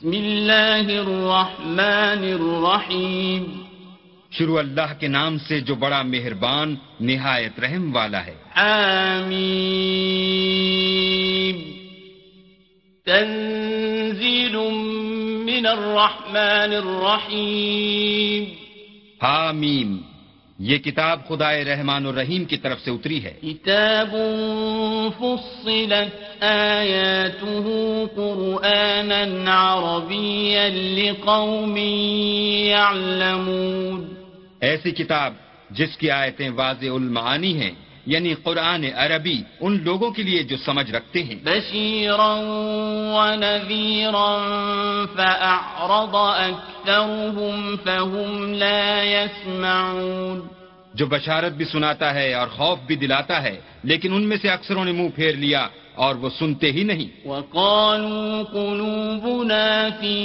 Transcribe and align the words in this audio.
بسم 0.00 0.12
اللہ 0.16 0.88
الرحمن 0.88 2.22
الرحیم 2.24 3.44
شروع 4.30 4.58
اللہ 4.58 4.92
کے 5.00 5.08
نام 5.08 5.38
سے 5.38 5.60
جو 5.60 5.74
بڑا 5.74 6.02
مہربان 6.02 6.74
نہایت 7.00 7.60
رحم 7.60 7.84
والا 7.96 8.20
ہے۔ 8.26 8.34
حامیم 8.56 9.56
تنزیل 13.04 14.56
من 15.44 15.66
الرحمن 15.66 16.70
الرحیم. 16.76 18.44
حامیم 19.22 19.90
یہ 20.62 20.78
کتاب 20.78 21.28
خدا 21.28 21.52
رحمان 21.52 22.06
الرحیم 22.06 22.44
کی 22.44 22.56
طرف 22.56 22.80
سے 22.80 22.90
اتری 22.90 23.24
ہے۔ 23.24 23.30
کتاب 23.30 24.16
فصلت 25.18 26.44
آیاته 26.44 27.70
قرآنا 28.14 29.74
عربیا 29.74 30.68
لقوم 30.68 31.76
يعلمون 32.66 34.14
ایسی 34.60 34.90
کتاب 34.90 35.34
جس 35.70 35.96
کی 35.96 36.10
آیتیں 36.10 36.50
واضح 36.50 36.86
المعانی 36.86 37.60
ہیں 37.60 37.70
یعنی 38.06 38.34
قرآن 38.34 38.84
عربی 38.96 39.42
ان 39.60 39.78
لوگوں 39.84 40.10
کے 40.10 40.22
لیے 40.22 40.42
جو 40.42 40.56
سمجھ 40.56 40.90
رکھتے 40.90 41.22
ہیں۔ 41.22 41.34
بشیرا 41.44 42.34
ونذیرا 43.14 44.36
فأعرض 45.16 46.14
اکثرهم 46.14 47.76
فهم 47.84 48.52
لا 48.52 49.02
يسمعون 49.02 50.59
جو 50.94 51.06
بشارت 51.06 51.52
بھی 51.52 51.64
سناتا 51.64 52.14
ہے 52.14 52.34
اور 52.34 52.48
خوف 52.48 52.78
بھی 52.86 52.96
دلاتا 52.96 53.42
ہے، 53.42 53.60
لیکن 53.84 54.14
ان 54.14 54.22
میں 54.22 54.36
سے 54.42 54.48
اکثروں 54.48 54.84
نے 54.84 54.92
منہ 54.92 55.08
پھیر 55.14 55.34
لیا 55.34 55.68
اور 55.94 56.14
وہ 56.14 56.28
سنتے 56.38 56.72
ہی 56.72 56.82
نہیں۔ 56.82 57.28
وقالوا 57.28 58.42
قلوبنا 58.42 59.88
في 60.00 60.20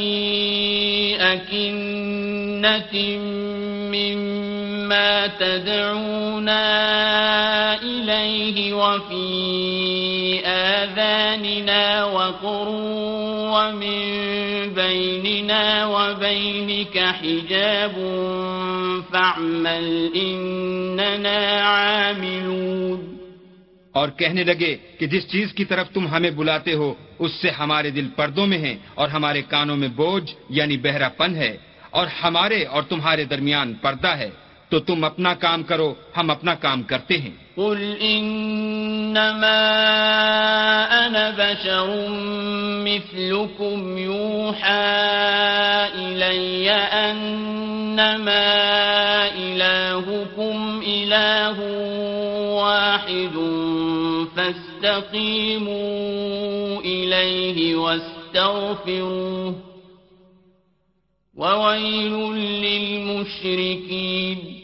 أكنة 1.19 2.93
مما 3.95 5.25
تدعونا 5.37 6.63
إليه 7.83 8.73
وفي 8.73 9.27
آذاننا 10.45 12.03
وقر 12.03 12.67
ومن 13.55 13.99
بيننا 14.75 15.63
وبينك 15.85 16.95
حجاب 17.19 17.95
فاعمل 19.11 19.87
إننا 20.15 21.37
عاملون 21.63 22.99
اور 23.95 24.09
کہنے 24.19 24.43
لگے 24.43 24.75
کہ 24.99 25.05
جس 25.07 25.27
چیز 25.31 25.53
کی 25.53 25.65
طرف 25.65 25.89
تم 25.93 26.07
ہمیں 26.07 26.31
بلاتے 26.31 26.73
ہو، 26.73 26.93
اس 27.19 27.31
سے 27.41 27.49
ہمارے 27.59 27.89
دل 27.89 28.07
پردوں 28.15 28.47
میں 28.47 28.57
ہیں 28.57 28.77
اور 28.95 29.07
ہمارے 29.09 29.41
کانوں 29.53 29.77
میں 29.77 29.87
بوجھ 29.95 30.29
یعنی 30.49 30.77
بہرا 30.77 31.09
پن 31.09 31.35
ہے، 31.35 31.53
اور 31.91 32.07
ہمارے 32.23 32.59
اور 32.73 32.83
تمہارے 32.83 33.23
درمیان 33.23 33.73
پردہ 33.81 34.13
ہے، 34.17 34.29
تو 34.69 34.79
تم 34.79 35.03
اپنا 35.03 35.33
کام 35.45 35.63
کرو، 35.63 35.89
ہم 36.17 36.29
اپنا 36.29 36.53
کام 36.65 36.83
کرتے 36.83 37.17
ہیں۔ 37.17 37.35
قل 37.57 37.81
إنما 38.01 39.55
أنا 41.07 41.29
بشر 41.31 42.09
مثلكم 42.83 43.97
يوحى 43.97 45.05
إلي 45.95 46.71
أنما 46.71 48.45
إلهكم 49.35 50.81
إله 50.87 51.57
واحد 52.55 53.35
فاستقيموا 54.35 55.85
إليه 56.81 57.75
واستغفروه 57.75 59.55
وويل 61.35 62.13
للمشركين 63.15 64.54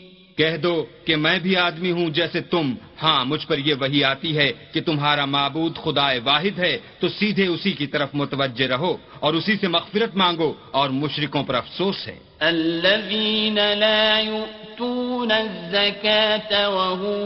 کہہ 0.41 0.57
دو 0.57 0.85
کہ 1.05 1.15
میں 1.15 1.39
بھی 1.39 1.55
آدمی 1.55 1.91
ہوں 1.91 2.09
جیسے 2.09 2.41
تم۔ 2.41 2.73
ہاں 3.03 3.25
مجھ 3.25 3.47
پر 3.47 3.57
یہ 3.57 3.73
وہی 3.79 4.03
آتی 4.03 4.37
ہے 4.37 4.51
کہ 4.73 4.81
تمہارا 4.81 5.25
معبود 5.25 5.73
خدا 5.75 6.07
واحد 6.23 6.59
ہے 6.59 6.77
تو 6.99 7.09
سیدھے 7.09 7.47
اسی 7.47 7.71
کی 7.71 7.87
طرف 7.87 8.09
متوجہ 8.13 8.67
رہو 8.67 8.97
اور 9.19 9.33
اسی 9.33 9.55
سے 9.61 9.67
مغفرت 9.67 10.15
مانگو 10.15 10.53
اور 10.71 10.89
مشرکوں 10.89 11.43
پر 11.43 11.55
افسوس 11.55 12.07
ہے۔ 12.07 12.17
الذين 12.39 13.57
لا 13.77 14.19
يؤتون 14.19 15.31
الزكاة 15.31 16.53
وهم 16.77 17.21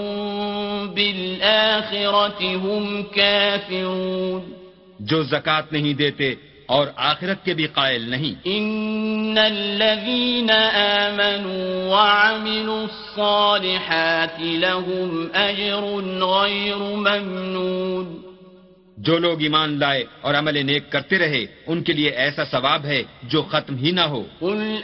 بالآخرة 0.93 2.41
هم 2.63 3.03
كافرون 3.03 4.53
جو 4.99 5.23
زکات 5.23 5.73
نہیں 5.73 5.93
دیتے 5.93 6.35
اور 6.65 6.87
آخرت 6.95 7.45
کے 7.45 7.53
بھی 7.53 7.67
قائل 7.67 8.09
نہیں۔ 8.09 8.41
ان 8.43 9.37
الذين 9.37 10.49
آمنوا 10.75 11.95
وعملوا 11.95 12.81
الصالحات 12.81 14.39
لهم 14.39 15.25
اجر 15.33 15.83
غير 16.25 16.75
ممنون۔ 16.75 18.25
جو 18.97 19.17
لوگ 19.17 19.41
ایمان 19.41 19.79
لائے 19.79 20.03
اور 20.21 20.35
عمل 20.35 20.65
نیک 20.65 20.91
کرتے 20.91 21.17
رہے 21.17 21.45
ان 21.67 21.83
کے 21.83 21.93
لیے 21.93 22.09
ایسا 22.09 22.45
ثواب 22.45 22.85
ہے 22.85 23.03
جو 23.23 23.41
ختم 23.41 23.77
ہی 23.77 23.91
نہ 23.91 24.01
ہو۔ 24.01 24.23
قل 24.39 24.79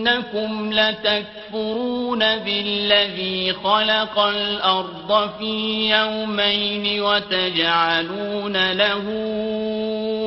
إنكم 0.00 0.72
لتكفرون 0.72 2.18
بالذي 2.18 3.52
خلق 3.52 4.18
الأرض 4.18 5.30
في 5.38 5.90
يومين 5.90 7.02
وتجعلون 7.02 8.72
له 8.72 9.04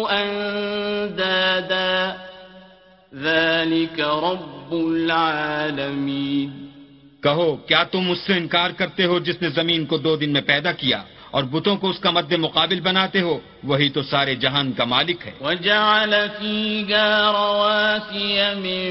أندادا. 0.10 2.18
ذلك 3.16 4.00
رب 4.00 4.74
العالمين. 4.74 6.50
کہو 7.24 7.56
کیا 7.56 7.84
تم 7.84 8.12
اس 8.12 8.20
سے 8.20 8.34
انکار 8.34 8.72
کرتے 8.72 9.06
ہو 9.06 9.20
جس 9.20 9.42
نے 9.42 9.50
زمین 9.50 9.86
کو 9.86 9.98
دو 9.98 10.16
دن 10.16 10.34
میں 10.34 10.42
پیدا 10.42 10.72
کیا؟ 10.72 11.04
اور 11.34 11.44
بتوں 11.44 11.76
کو 11.78 11.90
اس 11.90 12.00
کا 12.00 12.10
مد 12.12 12.32
مقابل 12.32 12.80
بناتے 12.82 13.22
ہو 13.22 13.36
وہی 13.64 13.90
تو 13.90 14.02
سارے 14.04 14.36
جہان 14.36 14.68
کا 14.78 14.86
مالک 14.86 15.20
ہے۔ 15.28 15.32
وجعل 15.42 16.14
فيها 16.40 17.08
رواسي 17.38 18.38
من 18.66 18.84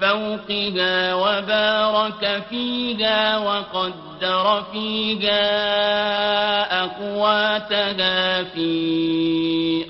فوقها 0.00 0.94
وبارك 1.14 2.22
فيها 2.50 3.20
وقدر 3.48 4.46
فيها 4.72 5.46
أقواتها 6.84 8.20
في 8.54 8.72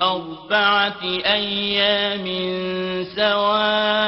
أربعة 0.01 1.03
أيام 1.25 2.25
سواء 3.15 4.00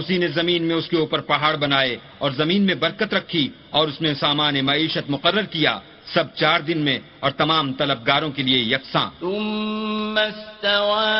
اسی 0.00 0.16
نے 0.18 0.28
زمین 0.28 0.62
میں 0.68 0.76
اس 0.76 0.88
کے 0.88 0.96
اوپر 0.96 1.20
پہاڑ 1.30 1.54
بنائے 1.56 1.94
اور 2.18 2.30
زمین 2.40 2.62
میں 2.66 2.74
برکت 2.84 3.14
رکھی 3.14 3.44
اور 3.70 3.84
اس 3.88 4.00
میں 4.00 4.14
سامان 4.14 4.54
معیشت 4.64 5.10
مقرر 5.10 5.46
کیا 5.54 5.74
سب 6.14 6.26
چار 6.34 6.60
دن 6.60 6.78
میں 6.78 6.98
اور 7.20 7.30
تمام 7.30 7.72
طلبگاروں 7.72 8.30
کے 8.36 8.42
لیے 8.42 8.60
یکساں۔ 8.74 9.08
ثم 9.20 10.18
استوى 10.18 11.10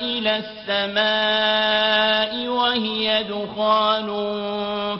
إلى 0.00 0.32
السماء 0.42 2.32
وهي 2.48 3.06
دخان 3.28 4.08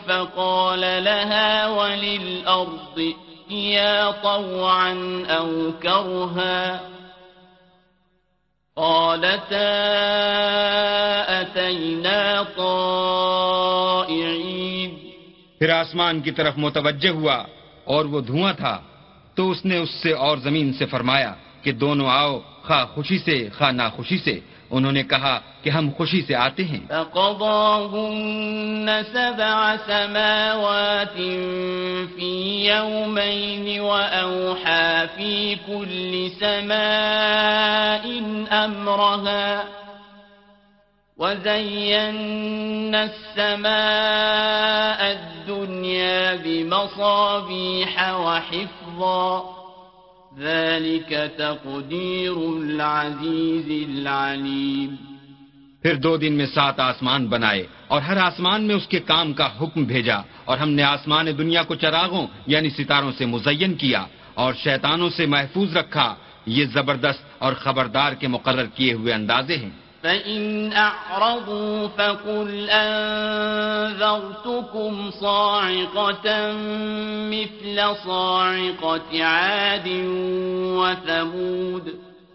فقال 0.07 0.85
لها 1.05 1.51
وللأرض 1.79 2.97
ائتيا 2.99 4.11
طوعا 4.23 4.93
أو 5.39 5.49
كرها 5.83 6.61
قالتا 8.75 9.69
اتینا 11.29 12.43
طائعين؟ 12.57 14.91
پھر 15.59 15.69
آسمان 15.69 16.21
کی 16.21 16.31
طرف 16.31 16.55
متوجہ 16.57 17.09
ہوا 17.09 17.45
اور 17.85 18.05
وہ 18.05 18.21
دھواں 18.21 18.53
تھا 18.53 18.81
تو 19.35 19.51
اس 19.51 19.65
نے 19.65 19.79
اس 19.79 19.91
سے 19.91 20.13
اور 20.13 20.39
زمین 20.39 20.73
سے 20.73 20.87
فرمایا 20.87 21.35
کہ 21.63 21.73
دونوں 21.73 22.07
آؤ، 22.07 22.39
خواہ 22.39 22.85
خوشی 22.85 23.19
سے، 23.19 23.49
خواہ 23.59 23.71
ناخوشی 23.71 24.19
سے۔ 24.19 24.41
انہوں 24.73 24.93
نے 24.93 25.03
کہا 25.03 25.39
کہ 25.63 25.71
ہم 25.71 25.91
خوشی 25.97 26.23
سے 26.27 26.35
آتے 26.35 26.65
ہیں 26.65 26.79
فقضاهن 26.89 28.91
سبع 29.13 29.77
سماوات 29.87 31.17
في 32.17 32.67
يومين 32.67 33.81
وأوحى 33.81 35.09
في 35.17 35.57
كل 35.67 36.31
سماء 36.41 38.23
أمرها 38.65 39.65
وزينا 41.19 43.05
السماء 43.05 45.01
الدنيا 45.13 46.37
بمصابيح 46.37 48.15
وحفظا 48.15 49.52
ذلك 50.39 51.13
تقدير 51.37 52.33
العزيز 52.37 53.89
العليم۔ 53.89 54.95
پھر 55.83 55.95
دو 55.95 56.17
دن 56.17 56.33
میں 56.33 56.47
سات 56.47 56.81
آسمان 56.81 57.27
بنائے 57.27 57.67
اور 57.89 58.03
ہر 58.03 58.17
آسمان 58.17 58.63
میں 58.63 58.75
اس 58.75 58.89
کے 58.89 59.01
کام 59.01 59.33
کا 59.33 59.49
حکم 59.61 59.85
بھیجا 59.85 60.17
اور 60.45 60.59
ہم 60.59 60.71
نے 60.71 60.83
آسمان 60.83 61.27
دنیا 61.39 61.63
کو 61.63 61.75
چراغوں 61.75 62.27
یعنی 62.47 62.71
ستاروں 62.71 63.13
سے 63.19 63.27
مزین 63.27 63.75
کیا 63.75 64.07
اور 64.35 64.55
شیطانوں 64.55 65.11
سے 65.11 65.27
محفوظ 65.27 65.77
رکھا۔ 65.77 66.15
یہ 66.47 66.65
زبردست 66.73 67.25
اور 67.39 67.53
خبردار 67.53 68.13
کے 68.13 68.29
مقرر 68.29 68.67
کیے 68.75 68.93
ہوئے 68.93 69.13
اندازے 69.13 69.57
ہیں۔ 69.57 69.71
فَإِنْ 70.03 70.75
أَعْرَضُوا 70.75 71.89
فَقُلْ 71.97 72.71
أَنذَرْتُكُمْ 72.71 75.11
صَاعِقَةً 75.21 76.53
مِثْلَ 77.31 77.83
صَاعِقَةِ 78.05 79.21
عَادٍ 79.21 79.89
وَثَمُودَ۔ 80.79 81.91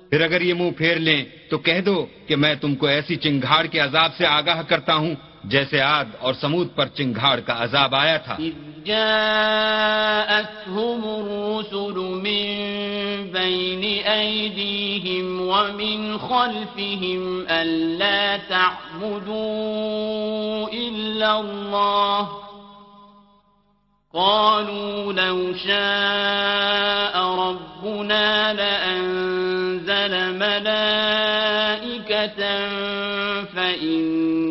پھر 0.09 0.21
اگر 0.21 0.41
یہ 0.41 0.53
منہ 0.53 0.69
پھیر 0.77 0.95
لیں 0.95 1.25
تو 1.49 1.57
کہہ 1.57 1.79
دو 1.79 2.05
کہ 2.27 2.35
میں 2.35 2.55
تم 2.55 2.75
کو 2.75 2.87
ایسی 2.87 3.15
چنگھاڑ 3.15 3.65
کے 3.65 3.79
عذاب 3.79 4.11
سے 4.17 4.25
آگاہ 4.25 4.61
کرتا 4.61 4.95
ہوں 4.95 5.15
جیسے 5.43 5.81
آد 5.81 6.05
اور 6.19 6.33
سمود 6.33 6.67
پر 6.75 6.87
چنگھاڑ 6.87 7.39
کا 7.39 7.63
عذاب 7.63 7.95
آیا 7.95 8.17
تھا۔ 8.17 8.37
جاءتهم 8.85 11.03
الرسل 11.03 11.97
من 11.97 12.96
بين 13.37 13.83
أيديهم 14.05 15.41
ومن 15.41 16.17
خلفهم 16.17 17.45
ألا 17.49 18.37
تعبدوا 18.37 19.37
إلا 20.73 21.39
الله. 21.39 22.29
قالوا 24.13 25.13
لو 25.13 25.53
شاء 25.53 27.23
ربنا 27.23 28.53
لأنزل 28.53 30.33
ملائكة 30.39 31.57
فإنا 33.55 34.46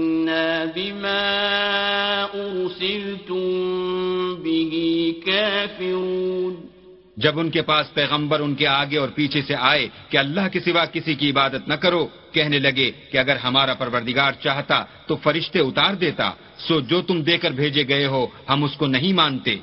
جب 7.17 7.39
ان 7.41 7.51
کے 7.51 7.63
پاس 7.63 7.95
پیغمبر 7.95 8.41
ان 8.41 8.55
کے 8.55 8.67
آگے 8.67 8.97
اور 8.97 9.09
پیچھے 9.09 9.43
سے 9.43 9.55
آئے 9.59 9.89
کہ 10.09 10.17
اللہ 10.17 10.49
کے 10.53 10.61
سوا 10.61 10.85
کسی 10.85 11.15
کی 11.15 11.31
عبادت 11.31 11.69
نہ 11.69 11.75
کرو، 11.75 12.09
کہنے 12.33 12.59
لگے 12.59 12.91
کہ 13.11 13.19
اگر 13.19 13.37
ہمارا 13.37 13.75
پروردگار 13.75 14.33
چاہتا 14.43 14.85
تو 15.07 15.17
فرشتے 15.17 15.59
اتار 15.59 15.95
دیتا، 15.95 16.31
سو 16.59 16.81
جو 16.81 17.03
تم 17.03 17.23
دے 17.23 17.39
کر 17.39 17.51
بھیجے 17.51 17.89
گئے 17.89 18.07
ہو، 18.07 18.27
ہم 18.49 18.65
اس 18.65 18.77
کو 18.77 18.87
نہیں 18.87 19.13
مانتے۔ 19.13 19.57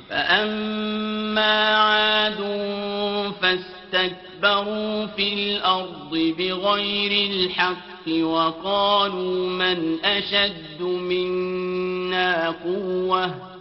فاستكبروا 3.40 5.06
في 5.16 5.26
الأرض 5.32 6.12
بغير 6.38 7.12
الحق 7.30 8.08
وقالوا 8.08 9.50
من 9.50 9.96
أشد 10.04 10.80
منا 10.80 12.50
قوة 12.64 13.53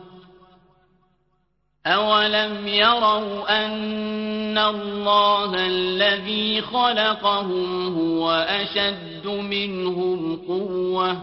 أولم 1.86 2.68
يروا 2.68 3.66
أن 3.66 4.58
الله 4.58 5.68
الذي 5.68 6.62
خلقهم 6.62 7.96
هو 7.96 8.32
أشد 8.32 9.28
منهم 9.28 10.36
قوة 10.38 11.22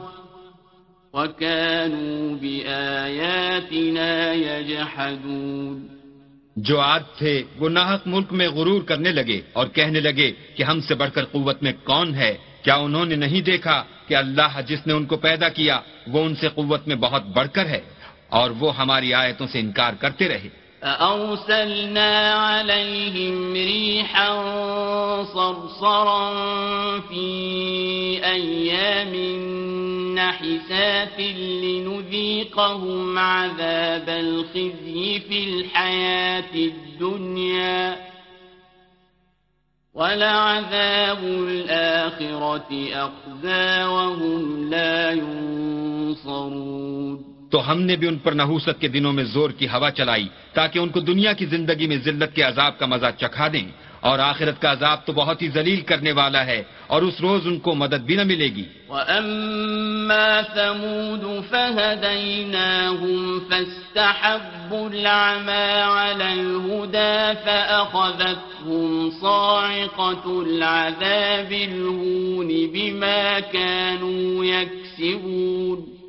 وكانوا 1.15 2.37
بآياتنا 2.37 4.33
يجحدون 4.33 5.89
جو 6.57 6.81
عاد 6.81 7.01
تھے 7.19 7.43
وہ 7.59 7.69
ناحق 7.69 8.07
ملک 8.07 8.33
میں 8.33 8.49
غرور 8.49 8.83
کرنے 8.83 9.13
لگے 9.13 9.41
اور 9.53 9.67
کہنے 9.67 10.01
لگے 10.01 10.31
کہ 10.57 10.63
ہم 10.63 10.81
سے 10.81 10.95
بڑھ 10.95 11.11
کر 11.15 11.25
قوت 11.25 11.63
میں 11.63 11.73
کون 11.85 12.15
ہے؟ 12.15 12.37
کیا 12.63 12.75
انہوں 12.75 13.05
نے 13.05 13.17
نہیں 13.17 13.41
دیکھا 13.41 13.83
کہ 14.09 14.15
اللہ 14.15 14.61
جس 14.67 14.87
نے 14.87 14.93
ان 14.93 15.05
کو 15.07 15.17
پیدا 15.17 15.49
کیا 15.49 15.81
وہ 16.07 16.25
ان 16.25 16.35
سے 16.35 16.49
قوت 16.55 16.89
میں 16.89 16.97
بہت 16.97 17.25
بڑھ 17.27 17.49
کر 17.53 17.67
ہے؟ 17.67 17.81
اور 18.31 18.51
وہ 18.59 18.77
ہماری 18.77 19.15
آیتوں 19.15 19.47
سے 19.53 19.59
انکار 19.59 19.93
کرتے 20.01 20.29
رہے 20.29 20.49
فأرسلنا 20.83 22.35
عليهم 22.35 23.53
ريحا 23.53 24.45
صرصرا 25.25 26.31
في 27.01 27.27
أيام 28.25 29.15
نحسات 30.15 31.21
لنذيقهم 31.21 33.19
عذاب 33.19 34.09
الخزي 34.09 35.21
في 35.21 35.45
الحياة 35.45 36.55
الدنيا 36.55 37.97
ولعذاب 39.95 41.25
الآخرة 41.25 42.89
أخزى 42.93 43.85
وهم 43.85 44.71
لا 44.71 45.13
ينصرون 45.13 46.51
تو 47.51 47.57
ہم 47.71 47.79
نے 47.83 47.97
بھی 47.97 48.07
ان 48.09 48.19
پر 48.19 48.33
نحوست 48.33 48.81
کے 48.81 48.89
دنوں 48.89 49.13
میں 49.13 49.25
زور 49.25 49.51
کی 49.59 49.67
ہوا 49.69 49.91
چلائی 49.91 50.29
تاکہ 50.55 50.79
ان 50.79 50.89
کو 50.89 51.01
دنیا 51.01 51.33
کی 51.33 51.47
زندگی 51.47 51.87
میں 51.87 51.99
ذلت 52.05 52.35
کے 52.35 52.43
عذاب 52.43 52.79
کا 52.79 52.87
مزہ 52.87 53.11
چکھا 53.19 53.49
دیں 53.53 53.69
اور 54.01 54.19
آخرت 54.19 54.57
کا 54.63 54.73
عذاب 54.73 54.99
تو 55.07 55.13
بہت 55.13 55.43
ہی 55.43 55.49
ذلیل 55.49 55.81
کرنے 55.81 56.13
والا 56.13 56.47
ہے 56.47 56.63
اور 56.87 57.03
اس 57.03 57.21
روز 57.21 57.47
ان 57.47 57.59
کو 57.59 57.75
مدد 57.75 58.03
بھی 58.09 58.17
نہ 58.17 58.25
ملے 58.25 58.49
گی۔ 58.55 58.65
وَأَمَّا 58.89 60.43
ثَمُودُ 60.55 61.25
فَهَدَيْنَاهُمْ 61.51 63.21
فَاسْتَحَبُّوا 63.51 64.87
الْعَمَى 64.89 65.69
عَلَى 65.99 66.29
الْهُدَى 66.41 67.17
فَأَخَذَتْهُمْ 67.45 69.11
صَاعِقَةُ 69.21 70.25
الْعَذَابِ 70.43 71.51
الْهُونِ 71.71 72.51
بِمَا 72.75 73.41
كَانُوا 73.41 74.45
يَكْسِبُونَ 74.45 76.00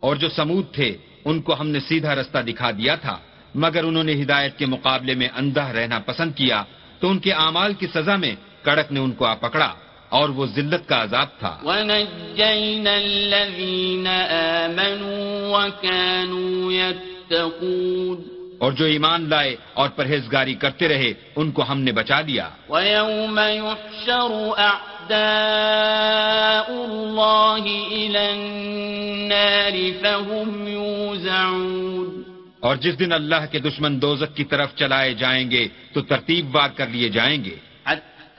اور 0.00 0.16
جو 0.16 0.28
سمود 0.28 0.64
تھے، 0.72 0.96
ان 1.24 1.40
کو 1.42 1.60
ہم 1.60 1.68
نے 1.68 1.80
سیدھا 1.80 2.14
رستہ 2.14 2.38
دکھا 2.38 2.70
دیا 2.70 2.94
تھا، 2.94 3.18
مگر 3.54 3.84
انہوں 3.84 4.04
نے 4.04 4.12
ہدایت 4.22 4.58
کے 4.58 4.66
مقابلے 4.66 5.14
میں 5.14 5.28
اندھا 5.36 5.72
رہنا 5.72 5.98
پسند 5.98 6.32
کیا 6.34 6.62
تو 7.00 7.10
ان 7.10 7.18
کے 7.18 7.32
اعمال 7.32 7.74
کی 7.74 7.86
سزا 7.86 8.16
میں 8.16 8.34
کڑک 8.62 8.92
نے 8.92 9.00
ان 9.00 9.12
کو 9.12 9.24
آ 9.24 9.34
پکڑا 9.34 9.74
اور 10.08 10.28
وہ 10.28 10.46
ذلت 10.46 10.88
کا 10.88 11.02
عذاب 11.02 11.28
تھا۔ 11.38 11.58
اور 18.58 18.72
جو 18.72 18.84
ایمان 18.84 19.28
لائے 19.28 19.56
اور 19.74 19.88
پرہیزگاری 19.88 20.54
کرتے 20.54 20.88
رہے 20.88 21.12
ان 21.36 21.50
کو 21.50 21.62
ہم 21.68 21.80
نے 21.80 21.92
بچا 21.92 22.20
لیا 22.20 22.48
الله 26.70 27.64
إلى 27.86 28.18
النار 28.18 29.76
فهم 30.02 30.66
يوزعون۔ 30.66 32.22
اور 32.60 32.76
جس 32.76 32.98
دن 32.98 33.12
اللہ 33.12 33.36
کے 33.50 33.58
دشمن 33.58 34.02
دوزک 34.02 34.36
کی 34.36 34.44
طرف 34.44 34.74
چلائے 34.74 35.14
جائیں 35.14 35.50
گے 35.50 35.68
تو 35.92 36.00
ترتیب 36.00 36.46
بار 36.50 36.68
کر 36.76 36.86
لیے 36.86 37.08
جائیں 37.08 37.44
گے۔ 37.44 37.56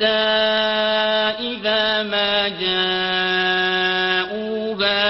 إذا 0.01 2.03
ما 2.03 2.47
جاءوها 2.47 3.59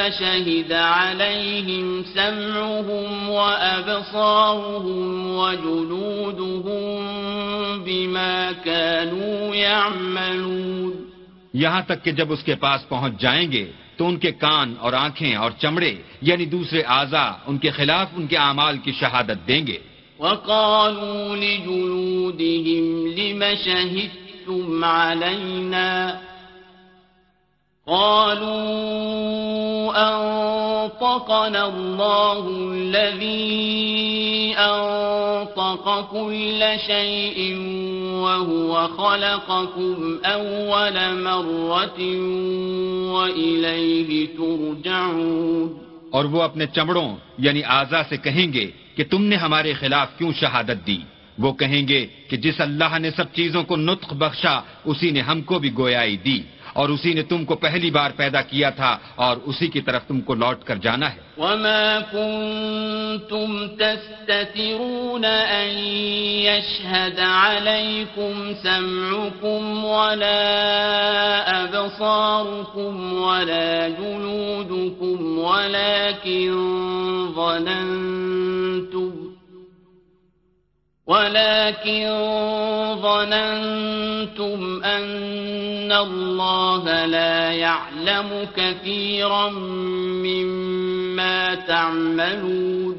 شهد 0.09 0.71
عليهم 0.71 2.05
سمعهم 2.13 3.29
وأبصارهم 3.29 5.35
وجلودهم 5.35 7.03
بما 7.83 8.51
كانوا 8.65 9.55
يعملون 9.55 10.93
یہاں 11.53 11.81
تک 11.81 12.03
کہ 12.03 12.11
جب 12.11 12.31
اس 12.31 12.43
کے 12.43 12.55
پاس 12.55 12.89
پہنچ 12.89 13.21
جائیں 13.21 13.51
گے 13.51 13.71
تو 13.97 14.07
ان 14.07 14.17
کے 14.17 14.31
کان 14.31 14.75
اور 14.79 14.93
آنکھیں 14.93 15.35
اور 15.35 15.51
چمڑے 15.61 15.95
یعنی 16.21 16.45
دوسرے 16.45 16.81
اعضا 16.81 17.31
ان 17.47 17.57
کے 17.57 17.71
خلاف 17.71 18.07
ان 18.17 18.27
کے 18.27 18.37
اعمال 18.37 18.77
کی 18.77 18.91
شہادت 18.91 19.47
دیں 19.47 19.67
گے۔ 19.67 19.77
وقالوا 20.19 21.35
لجلودهم 21.35 23.07
لم 23.17 23.55
شهدتم 23.55 24.28
علينا 24.83 26.19
قالوا 27.87 28.79
أنطقنا 30.09 31.67
الله 31.67 32.49
الذي 32.49 34.55
أنطق 34.57 36.11
كل 36.11 36.65
شيء 36.87 37.57
وهو 38.23 38.87
خلقكم 38.87 40.19
أول 40.25 41.23
مرة 41.23 41.99
وإليه 43.13 44.27
ترجعون 44.37 45.89
اور 46.11 46.25
وہ 46.25 46.41
اپنے 46.41 46.65
چمڑوں 46.65 47.15
یعنی 47.37 47.63
آزا 47.63 48.01
سے 48.09 48.17
کہیں 48.17 48.53
گے 48.53 48.71
کہ 48.95 49.03
تم 49.03 49.23
نے 49.23 49.35
ہمارے 49.35 49.73
خلاف 49.73 50.17
کیوں 50.17 50.33
شہادت 50.33 50.87
دی؟ 50.87 50.97
وہ 51.39 51.51
کہیں 51.59 51.83
گے 51.87 52.01
کہ 52.29 52.35
جس 52.37 52.57
اللہ 52.61 52.97
نے 52.99 53.09
سب 53.15 53.27
چیزوں 53.33 53.63
کو 53.63 53.75
نطق 53.75 54.13
بخشا، 54.13 54.55
اسی 54.85 55.09
نے 55.11 55.21
ہم 55.21 55.41
کو 55.41 55.59
بھی 55.59 55.71
گویائی 55.77 56.17
دی، 56.17 56.39
اور 56.73 56.89
اسی 56.89 57.11
نے 57.13 57.23
تم 57.23 57.45
کو 57.45 57.55
پہلی 57.55 57.91
بار 57.91 58.11
پیدا 58.17 58.41
کیا 58.41 58.69
تھا، 58.69 58.91
اور 59.15 59.37
اسی 59.49 59.67
کی 59.67 59.81
طرف 59.81 60.01
تم 60.07 60.19
کو 60.21 60.33
لوٹ 60.35 60.63
کر 60.63 60.75
جانا 60.75 61.07
ہے۔ 61.13 61.19
وما 61.39 61.99
كنتم 62.11 63.67
تستترون 63.79 65.25
ان 65.25 65.69
يشهد 66.45 67.19
عليكم 67.19 68.33
سمعكم 68.63 69.85
ولا 69.85 70.43
ابصاركم 71.63 72.93
ولا 73.23 73.87
جلودكم، 73.87 75.17
ولكن 75.39 76.51
ظننتم 77.35 79.18
ولكن 81.09 82.05
ظننتم 83.01 84.59
أن 84.83 85.91
الله 85.91 87.05
لا 87.05 87.51
يعلم 87.51 88.47
كثيرا 88.57 89.49
مما 90.25 91.55
تعملون 91.55 92.95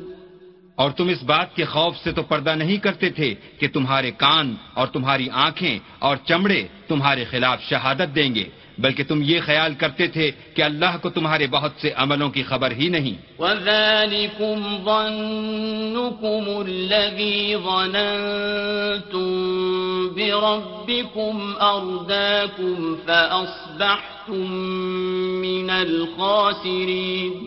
اور 0.75 0.91
تم 0.91 1.09
اس 1.09 1.23
بات 1.23 1.55
کے 1.57 1.65
خوف 1.65 1.97
سے 1.97 2.13
تو 2.13 2.23
پردہ 2.23 2.55
نہیں 2.55 2.77
کرتے 2.77 3.11
تھے 3.11 3.35
کہ 3.59 3.69
تمہارے 3.69 4.11
کان 4.11 4.55
اور 4.75 4.87
تمہاری 4.87 5.29
آنکھیں 5.33 5.79
اور 5.99 6.17
چمڑے 6.29 6.63
تمہارے 6.89 7.25
خلاف 7.25 7.63
شہادت 7.63 8.15
دیں 8.15 8.35
گے۔ 8.35 8.45
بلکہ 8.81 9.05
تم 9.05 9.21
یہ 9.23 9.41
خیال 9.41 9.75
کرتے 9.75 10.07
تھے 10.07 10.31
کہ 10.55 10.63
اللہ 10.63 10.97
کو 11.03 11.11
تمہارے 11.11 11.47
بہت 11.47 11.73
سے 11.81 11.91
عملوں 11.97 12.31
کی 12.31 12.43
خبر 12.43 12.71
ہی 12.71 12.89
نہیں۔ 12.89 13.43
وَذَلِكُمْ 13.43 14.85
ظَنُّكُمُ 14.85 16.65
الَّذِي 16.65 17.55
ظَنَنْتُمْ 17.55 18.01
بِرَبِّكُمْ 20.15 21.41
أَرْدَاكُمْ 21.61 23.07
فَأَصْبَحْتُمْ 23.07 24.47
مِنَ 25.41 25.73
الْخَاسِرِينَ۔ 25.73 27.47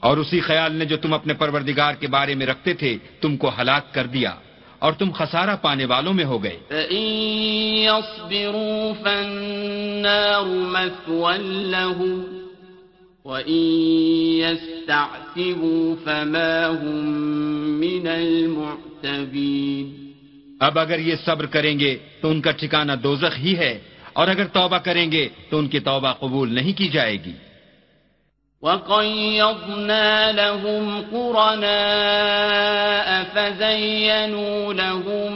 اور 0.00 0.16
اسی 0.16 0.40
خیال 0.40 0.72
نے 0.72 0.84
جو 0.84 0.96
تم 0.96 1.14
اپنے 1.14 1.34
پروردگار 1.34 1.94
کے 1.94 2.06
بارے 2.06 2.34
میں 2.34 2.46
رکھتے 2.46 2.74
تھے 2.74 2.98
تم 3.20 3.36
کو 3.36 3.50
ہلاک 3.58 3.94
کر 3.94 4.06
دیا۔ 4.06 4.34
اور 4.84 4.92
تم 4.92 5.10
خسارہ 5.14 5.56
پانے 5.62 5.84
والوں 5.84 6.14
میں 6.14 6.24
ہو 6.24 6.44
گئے۔ 6.44 6.58
اب 20.60 20.78
اگر 20.78 20.98
یہ 20.98 21.14
صبر 21.24 21.46
کریں 21.46 21.78
گے 21.78 21.98
تو 22.20 22.30
ان 22.30 22.40
کا 22.40 22.50
ٹھکانہ 22.50 22.92
دوزخ 22.92 23.38
ہی 23.38 23.56
ہے 23.56 23.78
اور 24.12 24.28
اگر 24.28 24.44
توبہ 24.44 24.78
کریں 24.78 25.12
گے 25.12 25.28
تو 25.50 25.58
ان 25.58 25.68
کی 25.68 25.80
توبہ 25.80 26.12
قبول 26.12 26.54
نہیں 26.54 26.78
کی 26.78 26.88
جائے 26.88 27.24
گی۔ 27.24 27.32
وقيضنا 28.64 30.32
لهم 30.32 31.04
قرناء 31.12 31.64
فزينوا 33.24 34.72
لهم 34.72 35.32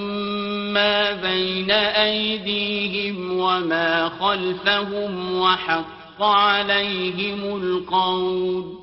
ما 0.72 1.12
بين 1.12 1.70
أيديهم 1.70 3.40
وما 3.40 4.08
خلفهم 4.08 5.40
وحق 5.40 6.22
عليهم 6.22 7.56
القول 7.56 8.74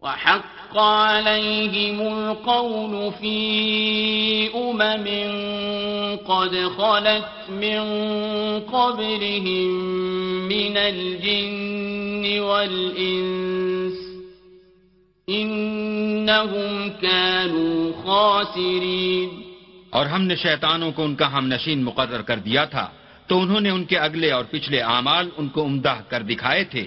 وحق 0.00 0.57
حق 0.68 0.78
عليهم 0.78 2.00
القول 2.00 3.12
في 3.12 3.38
أمم 4.54 5.06
قد 6.28 6.52
خلت 6.76 7.30
من 7.48 7.80
قبلهم 8.60 9.70
من 10.48 10.76
الجن 10.76 12.40
والإنس 12.40 13.96
إنهم 15.28 16.90
كانوا 17.00 17.92
خاسرين. 18.04 19.28
اور 19.90 20.06
ہم 20.06 20.22
نے 20.22 20.36
شیطانوں 20.36 20.92
کو 20.92 21.04
ان 21.04 21.14
کا 21.14 21.38
ہم 21.38 21.46
نشین 21.46 21.82
مقرر 21.84 22.22
کر 22.22 22.38
دیا 22.38 22.64
تھا 22.64 22.88
تو 23.26 23.40
انہوں 23.40 23.60
نے 23.60 23.70
ان 23.70 23.84
کے 23.84 23.98
اگلے 23.98 24.30
اور 24.30 24.44
پچھلے 24.44 24.80
اعمال 24.80 25.28
ان 25.36 25.48
کو 25.48 25.64
عمدہ 25.64 25.96
کر 26.08 26.22
دکھائے 26.22 26.64
تھے۔ 26.64 26.86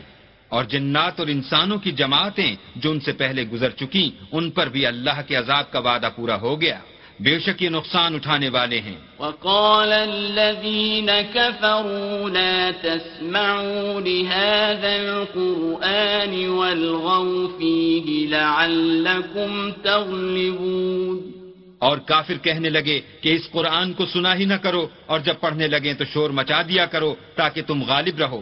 اور 0.51 0.63
جنات 0.63 1.19
اور 1.19 1.27
انسانوں 1.27 1.77
کی 1.77 1.91
جماعتیں 1.91 2.55
جو 2.75 2.91
ان 2.91 2.99
سے 2.99 3.11
پہلے 3.11 3.43
گزر 3.43 3.69
چکی، 3.69 4.11
ان 4.31 4.49
پر 4.49 4.67
بھی 4.67 4.85
اللہ 4.85 5.21
کے 5.27 5.35
عذاب 5.35 5.71
کا 5.71 5.79
وعدہ 5.79 6.09
پورا 6.15 6.41
ہو 6.41 6.61
گیا۔ 6.61 6.79
بے 7.19 7.39
شک 7.39 7.63
یہ 7.63 7.69
نقصان 7.69 8.15
اٹھانے 8.15 8.49
والے 8.49 8.79
ہیں۔ 8.79 8.95
وقال 9.19 9.93
الذين 9.93 11.09
كفروا 11.33 12.29
لا 12.29 12.69
تسمعوا 12.81 13.99
لهذا 13.99 14.93
القرآن 14.93 16.47
والغوا 16.47 17.47
فيه 17.57 18.29
لعلكم 18.29 19.69
تغلبون۔ 19.83 21.40
اور 21.81 21.97
کافر 21.97 22.37
کہنے 22.37 22.69
لگے 22.69 22.99
کہ 23.21 23.29
اس 23.35 23.49
قرآن 23.51 23.93
کو 23.93 24.05
سنا 24.05 24.33
ہی 24.35 24.45
نہ 24.45 24.57
کرو 24.61 24.83
اور 25.05 25.19
جب 25.19 25.35
پڑھنے 25.39 25.67
لگے 25.67 25.93
تو 25.93 26.05
شور 26.13 26.29
مچا 26.29 26.61
دیا 26.61 26.85
کرو 26.85 27.15
تاکہ 27.35 27.61
تم 27.61 27.83
غالب 27.83 28.15
رہو۔ 28.19 28.41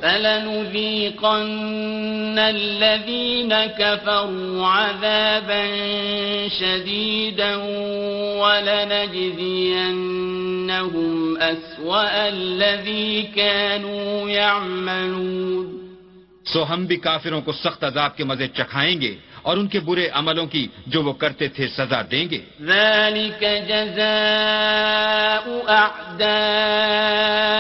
سو 16.46 16.64
ہم 16.74 16.86
بھی 16.86 16.96
کافروں 16.96 17.42
کو 17.42 17.52
سخت 17.54 17.84
عذاب 17.84 18.18
کے 18.18 18.24
مزے 18.24 18.48
چکھائیں 18.48 19.02
گے 19.02 19.14
اور 19.50 19.58
ان 19.58 19.68
کے 19.68 19.80
برے 19.80 20.08
عملوں 20.08 20.46
کی 20.46 20.68
جو 20.88 21.04
وہ 21.04 21.14
کرتے 21.14 21.48
تھے 21.48 21.68
سزا 21.68 22.02
دیں 22.12 22.30
گے۔ 22.30 22.40
ذلك 22.62 23.44
جزاء 23.68 25.52
اعداء 25.68 26.26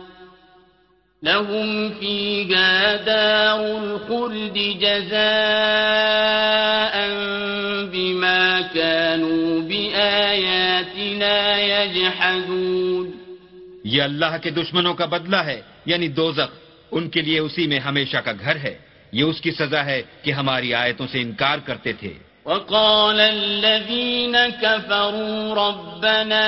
لهم 1.22 1.88
فيها 2.00 2.94
دار 3.06 3.58
الخلد 3.58 4.80
جزاء 4.80 5.12
بما 7.92 8.61
كانوا 8.75 9.61
بآياتنا 9.68 11.58
يجحدون۔ 11.61 13.11
یہ 13.84 14.02
اللہ 14.02 14.37
کے 14.42 14.50
دشمنوں 14.50 14.94
کا 14.94 15.04
بدلہ 15.04 15.37
ہے 15.37 15.61
یعنی 15.87 16.08
دوزخ۔ 16.08 16.72
ان 16.92 17.08
کے 17.08 17.22
لیے 17.22 17.38
اسی 17.38 17.66
میں 17.66 17.78
ہمیشہ 17.78 18.16
کا 18.16 18.32
گھر 18.40 18.56
ہے۔ 18.56 18.78
یہ 19.12 19.22
اس 19.22 19.40
کی 19.40 19.50
سزا 19.50 19.84
ہے 19.84 20.02
کہ 20.22 20.30
ہماری 20.30 20.75
آیتوں 20.75 21.06
سے 21.06 21.20
انکار 21.20 21.58
کرتے 21.58 21.92
تھے۔ 21.92 22.12
وقال 22.44 23.20
الذين 23.20 24.37
كفروا 24.61 25.68
ربنا 25.68 26.44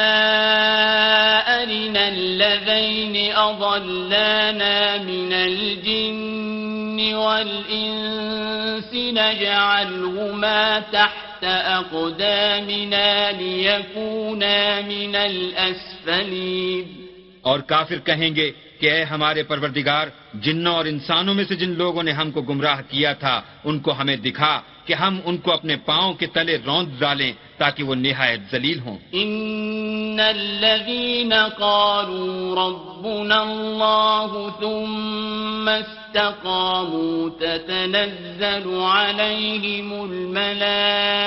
أرنا 1.47 2.07
الذين 2.07 3.33
أضلانا 3.35 4.97
من 5.03 5.33
الجن 5.33 7.15
والإنس 7.15 8.95
نجعلهما 8.95 10.79
تحت 10.91 11.45
أقدامنا 11.67 13.31
ليكونا 13.39 14.81
من 14.87 15.17
الأسفلين۔ 15.17 17.04
اور 17.45 17.59
کافر 17.61 17.99
کہیں 18.05 18.31
گے 18.37 18.49
کہ 18.81 18.87
اے 18.93 19.01
ہمارے 19.13 19.43
پروردگار، 19.43 20.07
جنوں 20.45 20.75
اور 20.75 20.85
انسانوں 20.85 21.35
میں 21.35 21.45
سے 21.49 21.55
جن 21.55 21.71
لوگوں 21.79 22.03
نے 22.03 22.13
ہم 22.13 22.29
کو 22.31 22.41
گمراہ 22.43 22.81
کیا 22.89 23.13
تھا، 23.13 23.37
ان 23.65 23.77
کو 23.85 23.91
ہمیں 23.99 24.17
دکھا 24.17 24.55
کہ 24.85 24.95
ہم 24.95 25.15
ان 25.25 25.37
کو 25.37 25.49
اپنے 25.53 25.75
پاؤں 25.77 26.13
کے 26.21 26.27
تلے 26.27 26.57
روند 26.67 26.89
ڈالیں 26.99 27.33
تاکہ 27.59 27.83
وہ 27.85 27.95
نہایت 27.95 28.41
ذلیل 28.53 28.79
ہوں۔ 28.81 28.99
ان 29.13 30.21
الذين 30.21 31.33
قالوا 31.59 32.35
ربنا 32.65 33.39
الله 33.43 34.31
ثم 34.61 35.67
استقاموا 35.69 37.31
تتنزل 37.41 38.67
عليهم 38.97 39.89
الملائكه 40.11 41.25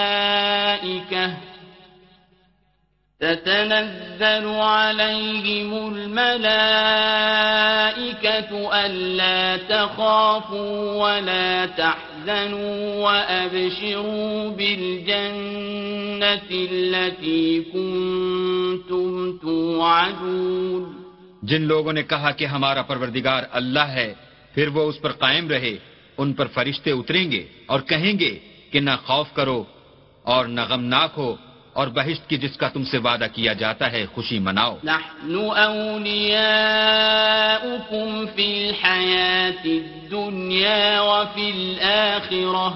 تتنزل 3.22 4.46
عليهم 4.46 5.94
الملائكة 5.94 6.90
ألا 8.76 9.58
تخافوا 9.58 11.04
ولا 11.04 11.66
تحزنوا 11.66 12.96
وأبشروا 12.96 14.50
بالجنة 14.50 16.50
التي 16.52 17.64
كنتم 17.74 19.38
توعدون. 19.38 20.94
جن 21.42 21.62
لوگوں 21.62 21.94
نے 21.94 22.04
کہا 22.04 22.32
کہ 22.32 22.46
ہمارا 22.46 22.82
پروردگار 22.82 23.44
اللہ 23.52 23.88
ہے، 23.98 24.14
پھر 24.54 24.68
وہ 24.68 24.90
اس 24.90 25.02
پر 25.02 25.12
قائم 25.12 25.50
رہے، 25.50 25.78
ان 26.18 26.34
پر 26.34 26.48
فرشتے 26.54 26.92
اتریں 26.92 27.32
گے 27.32 27.48
اور 27.66 27.80
کہیں 27.80 28.20
گے 28.20 28.40
کہ 28.72 28.80
نہ 28.80 28.92
خوف 29.06 29.34
کرو 29.34 29.64
اور 30.26 30.46
نہ 30.46 30.62
غمناک 30.70 31.12
ہو 31.18 31.36
اور 31.78 31.88
بہشت 31.88 32.30
کی 32.30 32.38
جس 32.38 32.58
کا 32.58 32.70
تم 32.70 32.84
سے 32.84 32.98
وعدہ 32.98 33.26
کیا 33.34 33.54
جاتا 33.54 33.92
ہے 33.92 34.06
خوشی 34.14 34.40
مناؤ۔ 34.40 34.78
نحن 34.84 35.50
اولیاؤکم 35.56 38.26
فی 38.36 38.68
الحیات 38.68 39.66
الدنیا 39.66 41.02
وفی 41.02 41.52
الآخرہ 41.56 42.70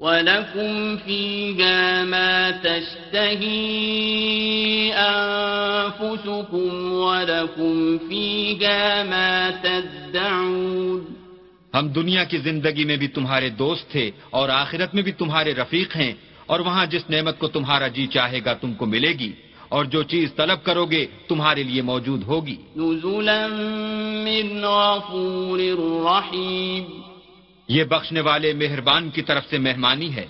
ولكم 0.00 0.96
فيها 1.04 2.04
ما 2.04 2.50
تشتهي 2.62 4.92
أنفسكم 4.96 6.92
ولكم 6.92 7.98
فيها 8.08 9.04
ما 9.04 9.50
تدعون۔ 9.62 11.04
ہم 11.74 11.88
دنیا 11.88 12.24
کی 12.24 12.38
زندگی 12.38 12.84
میں 12.84 12.96
بھی 12.96 13.08
تمہارے 13.08 13.48
دوست 13.48 13.90
تھے 13.90 14.10
اور 14.30 14.48
آخرت 14.48 14.94
میں 14.94 15.02
بھی 15.02 15.12
تمہارے 15.12 15.54
رفیق 15.54 15.96
ہیں۔ 15.96 16.12
اور 16.50 16.60
وہاں 16.60 16.86
جس 16.86 17.10
نعمت 17.10 17.38
کو 17.38 17.48
تمہارا 17.48 17.88
جی 17.88 18.06
چاہے 18.06 18.40
گا 18.44 18.52
تم 18.54 18.74
کو 18.74 18.86
ملے 18.86 19.08
گی 19.08 19.32
اور 19.68 19.84
جو 19.84 20.02
چیز 20.02 20.30
طلب 20.36 20.64
کرو 20.64 20.86
گے 20.86 21.06
تمہارے 21.28 21.62
لیے 21.62 21.82
موجود 21.82 22.22
ہوگی۔ 22.22 22.56
نزلا 22.76 23.46
من 24.24 24.64
غفور 24.64 25.60
رحیم۔ 26.06 27.00
یہ 27.68 27.84
بخشنے 27.84 28.20
والے 28.20 28.52
مہربان 28.52 29.10
کی 29.10 29.22
طرف 29.22 29.44
سے 29.50 29.58
مہمانی 29.58 30.14
ہے۔ 30.14 30.26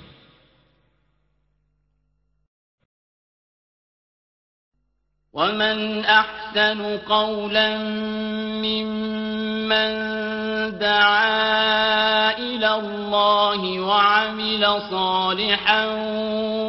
ومن 5.32 6.00
أحسن 6.06 6.96
قولا 7.04 7.76
ممن 8.64 9.94
دعا 10.80 11.89
إلى 12.70 12.78
الله 12.78 13.80
وعمل 13.80 14.82
صالحا 14.90 15.86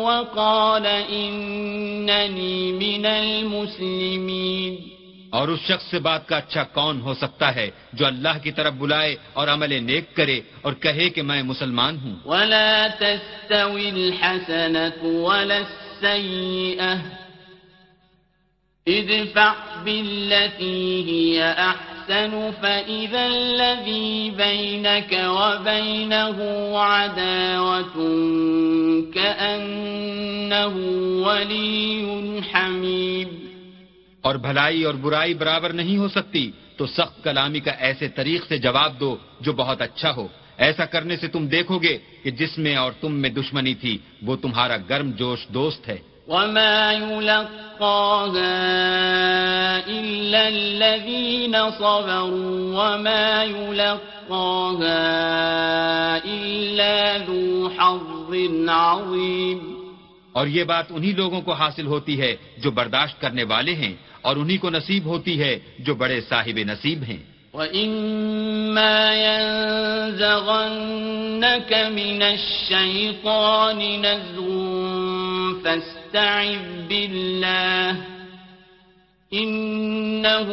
وقال 0.02 0.86
إنني 0.86 2.72
من 2.74 3.06
المسلمين 3.06 4.92
اور 5.34 5.48
اس 5.48 5.60
شخص 5.68 5.84
سے 5.92 6.00
بات 6.00 6.28
کا 6.28 6.38
اچھا 6.38 6.64
کون 6.74 7.02
ہو 7.02 7.14
سکتا 7.14 7.56
ہے 7.56 7.70
جو 7.94 8.06
اللہ 8.06 8.36
کی 8.44 8.52
طرف 8.52 8.74
بلائے 8.74 9.16
اور 9.34 9.48
عمل 9.48 9.74
نیک 9.84 10.16
کرے 10.16 10.40
اور 10.62 10.74
کہے 10.74 11.10
کہ 11.10 11.22
میں 11.22 11.42
مسلمان 11.44 11.98
ہوں؟ 12.04 12.16
ولا 12.26 12.88
تستوي 12.90 13.90
الحسنة 13.90 15.04
ولا 15.04 15.58
السيئة 15.58 16.98
ادفع 18.88 19.54
بالتي 19.86 20.82
هي 21.10 21.38
أحسن 21.52 21.91
فإذا 22.62 23.26
الذي 23.26 24.30
بينك 24.30 25.14
وبينه 25.14 26.40
عداوة 26.78 27.98
كأنه 29.14 30.76
ولي 31.26 32.06
حميم. 32.54 33.36
اور 34.22 34.36
بھلائی 34.36 34.84
اور 34.84 34.94
برائی 34.94 35.34
برابر 35.34 35.74
نہیں 35.74 35.98
ہو 35.98 36.08
سکتی، 36.08 36.52
تو 36.78 36.86
سخت 36.86 37.24
کلامی 37.24 37.60
کا 37.60 37.72
ایسے 37.72 38.08
طریق 38.08 38.46
سے 38.48 38.58
جواب 38.58 39.00
دو 39.00 39.18
جو 39.42 39.54
بہت 39.54 39.82
اچھا 39.82 40.16
ہو۔ 40.16 40.28
ایسا 40.58 40.86
کرنے 40.86 41.18
سے 41.18 41.28
تم 41.28 41.48
دیکھو 41.48 41.80
گے 41.80 41.98
کہ 42.24 42.32
جس 42.32 42.58
میں 42.58 42.76
اور 42.76 42.92
تم 43.02 43.14
میں 43.14 43.30
دشمنی 43.30 43.76
تھی، 43.76 43.98
وہ 44.22 44.36
تمہارا 44.36 44.78
گرم 44.90 45.12
جوش 45.12 45.48
دوست 45.48 45.88
ہے۔ 45.88 45.98
وما 46.32 46.94
يلقاها 46.94 48.48
إلا 49.88 50.48
الذين 50.48 51.70
صبروا 51.70 52.72
وما 52.72 53.44
يلقاها 53.44 55.02
إلا 56.26 57.18
ذو 57.18 57.70
حظ 57.78 58.36
عظيم۔ 58.70 59.76
اور 60.34 60.48
یہ 60.48 60.64
بات 60.64 60.86
انہی 60.90 61.12
لوگوں 61.12 61.42
کو 61.42 61.52
حاصل 61.52 61.86
ہوتی 61.86 62.22
ہے 62.22 62.36
جو 62.58 62.72
برداشت 62.72 63.22
کرنے 63.22 63.44
والے 63.44 63.76
ہیں 63.76 63.94
اور 64.22 64.36
انہی 64.36 64.58
کو 64.58 64.70
نصیب 64.70 65.06
ہوتی 65.06 65.42
ہے 65.42 65.60
جو 65.80 65.96
بڑے 65.96 66.22
صاحب 66.22 66.58
نصیب 66.58 67.04
ہیں۔ 67.04 67.24
وَإِمَّا 67.54 69.14
يَنزَغَنَّكَ 69.14 71.92
مِنَ 71.92 72.24
الشَّيْطَانِ 72.24 73.98
نَزْغٌ 73.98 75.21
فَاسْتَعِذْ 75.64 76.88
بِاللَّهِ 76.88 77.98
إِنَّهُ 79.34 80.48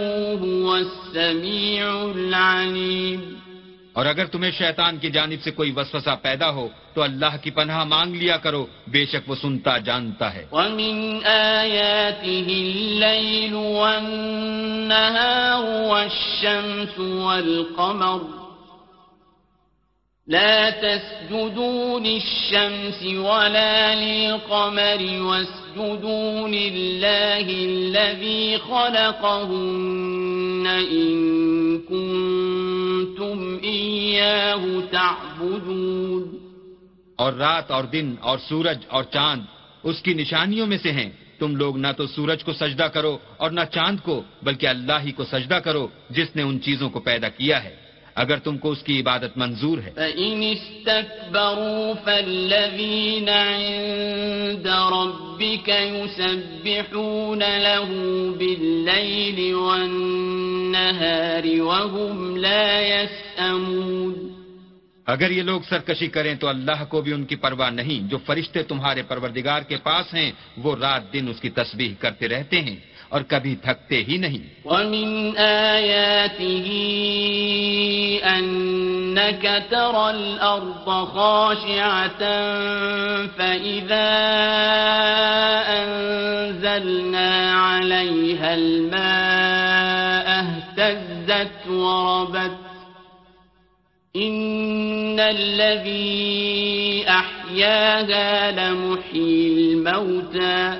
هُوَ 0.45 0.77
السَّمِيعُ 0.77 2.15
الْعَلِيمُ 2.15 3.21
اور 3.93 4.07
اگر 4.07 4.25
تمہیں 4.25 4.51
شیطان 4.51 4.99
کی 4.99 5.11
جانب 5.11 5.43
سے 5.43 5.51
کوئی 5.51 5.73
وسوسہ 5.77 6.17
پیدا 6.23 6.51
ہو 6.51 6.69
تو 6.95 7.03
اللہ 7.03 7.37
کی 7.43 7.51
پناہ 7.51 7.85
مانگ 7.85 8.15
لیا 8.15 8.37
کرو 8.37 8.67
بے 8.87 9.07
شک 9.07 9.31
وہ 9.31 9.35
سنتا 9.35 9.79
جانتا 9.79 10.35
ہے۔ 10.35 10.47
وَمِنْ 10.53 11.25
آيَاتِهِ 11.25 12.53
اللَّيْلُ 12.53 13.55
وَالنَّهَارُ 13.55 15.89
وَالشَّمْسُ 15.89 17.01
وَالْقَمَرُ۔ 17.01 18.48
لا 20.31 20.71
تسجدوا 20.71 22.01
للشمس 22.01 23.03
ولا 23.03 23.95
للقمر 23.95 25.21
واسجدوا 25.21 26.49
لله 26.49 27.51
الذي 27.51 28.57
خلقهن 28.57 30.89
إن 30.93 31.79
كنتم 31.79 33.59
إياه 33.65 34.81
تعبدون. 34.91 36.39
اور 37.17 37.33
رات 37.33 37.71
اور 37.71 37.85
دن 37.85 38.15
اور 38.21 38.39
سورج 38.49 38.79
اور 38.89 39.05
چاند 39.05 39.43
اس 39.83 40.03
کی 40.03 40.15
نشانیوں 40.15 40.67
میں 40.67 40.79
سے 40.83 40.93
ہیں۔ 40.93 41.11
تم 41.39 41.57
لوگ 41.57 41.79
نہ 41.79 41.87
تو 41.97 42.07
سورج 42.07 42.45
کو 42.45 42.53
سجدہ 42.53 42.83
کرو 42.83 43.19
اور 43.37 43.51
نہ 43.51 43.61
چاند 43.71 44.01
کو، 44.01 44.23
بلکہ 44.43 44.67
اللہ 44.67 45.05
ہی 45.05 45.13
کو 45.13 45.25
سجدہ 45.25 45.55
کرو، 45.55 45.89
جس 46.11 46.37
نے 46.37 46.43
ان 46.43 46.61
چیزوں 46.61 46.91
کو 46.91 47.01
پیدا 47.01 47.29
کیا 47.29 47.65
ہے۔ 47.65 47.88
اگر 48.19 48.39
تم 48.39 48.59
کو 48.59 48.71
اس 48.71 48.83
کی 48.83 49.01
عبادت 49.01 49.37
منظور 49.37 49.79
ہے۔ 49.79 49.91
فَإِنِ 49.95 50.53
اسْتَكْبَرُوا 50.53 51.93
فَالَّذِينَ 52.05 53.31
عِندَ 53.31 54.69
رَبِّكَ 54.69 55.73
يُسَبِّحُونَ 55.73 57.45
لَهُ 57.45 57.97
بِاللَّيْلِ 58.37 59.53
وَالنَّهَارِ 59.53 61.59
وَهُمْ 61.59 62.39
لَا 62.39 62.81
يَسْأَمُونَ۔ 62.81 64.29
اگر 65.07 65.31
یہ 65.31 65.43
لوگ 65.43 65.61
سرکشی 65.69 66.07
کریں 66.07 66.35
تو 66.35 66.49
اللہ 66.49 66.85
کو 66.89 67.03
بھی 67.03 67.13
ان 67.13 67.25
کی 67.25 67.37
پرواہ 67.37 67.71
نہیں۔ 67.71 68.09
جو 68.09 68.19
فرشتے 68.27 68.63
تمہارے 68.63 69.03
پروردگار 69.03 69.63
کے 69.63 69.77
پاس 69.77 70.15
ہیں 70.15 70.33
وہ 70.57 70.77
رات 70.77 71.13
دن 71.13 71.29
اس 71.29 71.41
کی 71.41 71.51
تسبیح 71.51 71.95
کرتے 71.99 72.29
رہتے 72.29 72.61
ہیں۔ 72.61 72.77
اور 73.09 73.21
کبھی 73.29 73.55
تھکتے 73.57 74.03
ہی 74.09 74.17
نہیں 74.17 74.43
وَمِنْ 74.65 75.37
آيَاتِهِ 75.39 76.67
أَنَّكَ 78.25 79.63
تَرَى 79.71 80.11
الْأَرْضَ 80.11 81.05
خَاشِعَةً 81.15 82.23
فَإِذَا 83.39 84.11
أَنزَلْنَا 85.81 87.53
عَلَيْهَا 87.53 88.55
الْمَاءَ 88.55 90.27
اهْتَزَّتْ 90.45 91.69
وَرَبَتْ 91.71 92.59
إِنَّ 94.17 95.21
الَّذِي 95.21 97.05
أَحْيَاهَا 97.09 98.51
لَمُحْيِي 98.51 99.73
الْمَوْتَى 99.73 100.79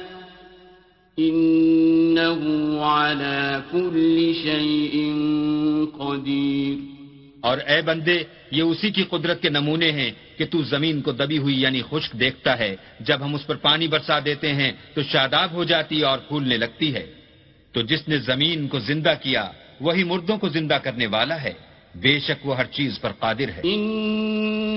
إِنَّهُ 1.19 2.41
عَلَى 2.81 3.57
كُلِّ 3.71 4.33
شَيْءٍ 4.43 5.15
قَدِيرٌ۔ 5.99 6.81
اور 7.41 7.59
اے 7.59 7.83
بندے 7.83 8.19
یہ 8.51 8.63
اسی 8.63 8.91
کی 8.91 9.05
قدرت 9.05 9.43
کے 9.43 9.49
نمونے 9.49 9.93
ہیں 9.93 10.11
کہ 10.37 10.45
تو 10.51 10.63
زمین 10.63 11.03
کو 11.03 11.13
دبی 11.13 11.39
ہوئی 11.39 11.63
یعنی 11.63 11.83
خشک 11.91 12.13
دیکھتا 12.13 12.59
ہے۔ 12.59 12.77
جب 13.01 13.19
ہم 13.21 13.35
اس 13.35 13.47
پر 13.47 13.57
پانی 13.57 13.89
برسا 13.89 14.19
دیتے 14.25 14.53
ہیں 14.53 14.73
تو 14.95 15.03
شاداب 15.03 15.53
ہو 15.53 15.65
جاتی 15.65 16.01
اور 16.01 16.19
پھولنے 16.19 16.57
لگتی 16.57 16.95
ہے۔ 16.95 17.07
تو 17.73 17.83
جس 17.83 18.09
نے 18.09 18.19
زمین 18.19 18.69
کو 18.69 18.79
زندہ 18.79 19.15
کیا 19.23 19.51
وہی 19.81 20.05
مردوں 20.05 20.39
کو 20.39 20.49
زندہ 20.49 20.79
کرنے 20.83 21.07
والا 21.07 21.43
ہے۔ 21.43 21.53
بے 21.95 22.21
شک 22.21 22.47
وہ 22.47 22.57
ہر 22.57 22.65
چیز 22.65 23.01
پر 23.01 23.13
قادر 23.19 23.49
ہے۔ 23.49 23.61
ان 23.65 24.68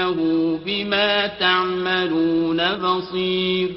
إنه 0.00 0.56
بما 0.64 1.26
تعملون 1.38 2.60
بصير. 2.80 3.68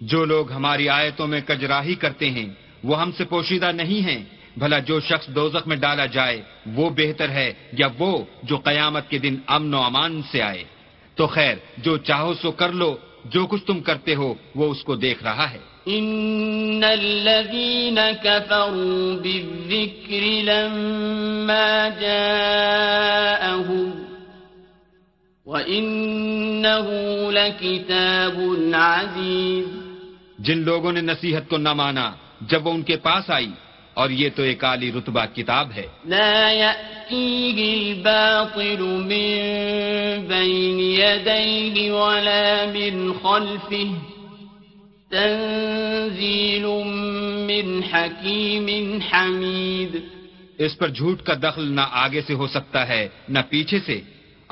جو 0.00 0.24
لوگ 0.24 0.52
ہماری 0.52 0.88
آیتوں 0.88 1.26
میں 1.26 1.40
کجراہی 1.40 1.94
کرتے 1.94 2.30
ہیں 2.30 2.46
وہ 2.84 3.00
ہم 3.00 3.12
سے 3.12 3.24
پوشیدہ 3.24 3.72
نہیں 3.72 4.00
ہیں۔ 4.00 4.24
بھلا 4.56 4.78
جو 4.78 5.00
شخص 5.00 5.28
دوزخ 5.28 5.66
میں 5.66 5.76
ڈالا 5.76 6.06
جائے 6.06 6.42
وہ 6.66 6.90
بہتر 6.90 7.28
ہے 7.28 7.52
یا 7.72 7.88
وہ 7.98 8.24
جو 8.42 8.56
قیامت 8.56 9.10
کے 9.10 9.18
دن 9.18 9.36
امن 9.46 9.74
و 9.74 9.82
امان 9.82 10.22
سے 10.30 10.42
آئے۔ 10.42 10.64
تو 11.14 11.26
خیر 11.26 11.54
جو 11.78 11.96
چاہو 11.96 12.34
سو 12.34 12.50
کر 12.50 12.72
لو 12.72 12.96
جو 13.24 13.46
کچھ 13.46 13.64
تم 13.64 13.80
کرتے 13.80 14.14
ہو 14.14 14.34
وہ 14.54 14.70
اس 14.70 14.84
کو 14.84 14.94
دیکھ 14.94 15.22
رہا 15.22 15.50
ہے۔ 15.50 15.58
إن 15.88 16.84
الذين 16.84 17.98
كفروا 18.22 19.22
بالذكر 19.22 20.42
لما 20.42 21.88
جاءهم 22.00 24.11
وَإِنَّهُ 25.46 26.86
لَكِتَابٌ 27.30 28.74
عَزِيزٌ 28.74 29.66
جن 30.38 30.58
لوگوں 30.58 30.92
نے 30.92 31.00
نصیحت 31.00 31.48
کو 31.48 31.56
نہ 31.58 31.72
مانا 31.72 32.06
جب 32.40 32.66
وہ 32.66 32.72
ان 32.72 32.82
کے 32.82 32.96
پاس 32.96 33.30
آئی 33.30 33.50
اور 33.94 34.10
یہ 34.10 34.28
تو 34.36 34.42
ایک 34.42 34.64
عالی 34.64 34.92
رتبہ 34.92 35.24
کتاب 35.34 35.66
ہے۔ 35.76 35.86
لا 36.04 36.50
يأتيه 36.52 37.58
الباطل 37.72 38.82
من 39.10 39.34
بين 40.28 40.78
يديه 40.80 41.76
ولا 41.90 42.50
من 42.74 43.12
خلفه 43.22 43.90
تنزيل 45.10 46.66
من 47.50 47.66
حكيم 47.90 48.66
حميد 49.10 49.92
اس 50.58 50.78
پر 50.78 50.88
جھوٹ 50.88 51.22
کا 51.22 51.34
دخل 51.42 51.66
نہ 51.72 51.84
آگے 51.90 52.20
سے 52.26 52.34
ہو 52.34 52.46
سکتا 52.46 52.88
ہے 52.88 53.08
نہ 53.28 53.38
پیچھے 53.50 53.80
سے۔ 53.86 54.00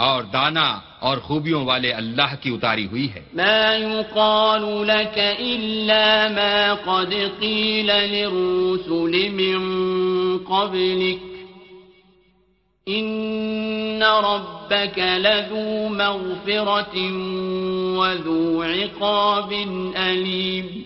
اور 0.00 0.22
دانا 0.22 0.80
اور 0.98 1.18
خوبیوں 1.18 1.64
والے 1.64 1.92
اللہ 1.92 2.34
کی 2.40 2.50
اتاری 2.50 2.86
ہوئی 2.86 3.08
ہے۔ 3.14 3.20
ما 3.32 3.74
يقال 3.74 4.86
لك 4.86 5.18
إلا 5.40 6.26
ما 6.28 6.74
قد 6.84 7.40
قيل 7.40 7.86
للرسل 7.86 9.28
من 9.28 9.58
قبلك 10.38 11.22
إن 12.88 14.02
ربك 14.02 14.98
لذو 14.98 15.88
مغفرة 15.88 16.98
وذو 17.96 18.62
عقاب 18.62 19.54
أليم۔ 19.96 20.82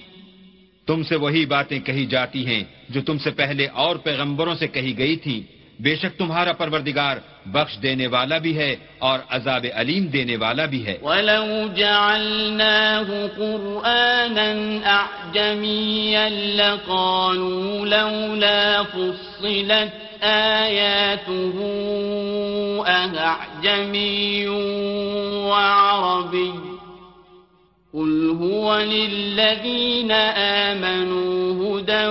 تم 0.86 1.02
سے 1.02 1.16
وہی 1.16 1.46
باتیں 1.46 1.80
کہی 1.80 2.06
جاتی 2.06 2.46
ہیں 2.46 2.64
جو 2.88 3.02
تم 3.02 3.18
سے 3.18 3.30
پہلے 3.30 3.66
اور 3.66 3.96
پیغمبروں 3.96 4.54
سے 4.54 4.68
کہی 4.68 4.98
گئی 4.98 5.16
تھی۔ 5.16 5.42
بے 5.80 5.96
شک 5.96 6.18
تمہارا 6.18 6.52
پروردگار 6.52 7.16
بخش 7.46 7.82
دینے 7.82 8.06
والا 8.06 8.38
بھی 8.38 8.58
ہے 8.58 8.76
اور 8.98 9.18
عذاب 9.30 9.66
علیم 9.74 10.06
دینے 10.06 10.36
والا 10.36 10.64
بھی 10.64 10.86
ہے۔ 10.86 10.98
وَلَوْ 11.02 11.76
جَعَلْنَاهُ 11.76 13.26
قُرْآنًا 13.36 14.80
أَعْجَمِيًّا 14.86 16.28
لَقَالُوا 16.28 17.86
لَوْلَا 17.86 18.82
فُصِّلَتْ 18.82 19.92
آيَاتُهُ 20.22 21.56
أَعْجَمِيٌّ 23.18 24.46
وَعَرَبِيٌّ 25.50 26.74
قل 27.94 28.38
هو 28.42 28.78
للذين 28.78 30.12
آمنوا 30.72 31.78
هدى 31.78 32.06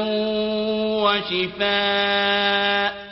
وشفاء 1.03 3.02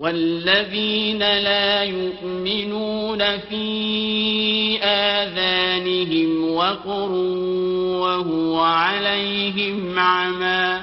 والذين 0.00 1.18
لا 1.18 1.82
يؤمنون 1.82 3.38
في 3.38 4.78
آذانهم 4.82 6.50
وقر 6.50 7.10
وهو 8.02 8.60
عليهم 8.60 9.98
عمى 9.98 10.80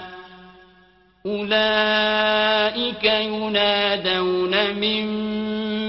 أولئك 1.25 3.03
ينادون 3.03 4.75
من 4.75 5.05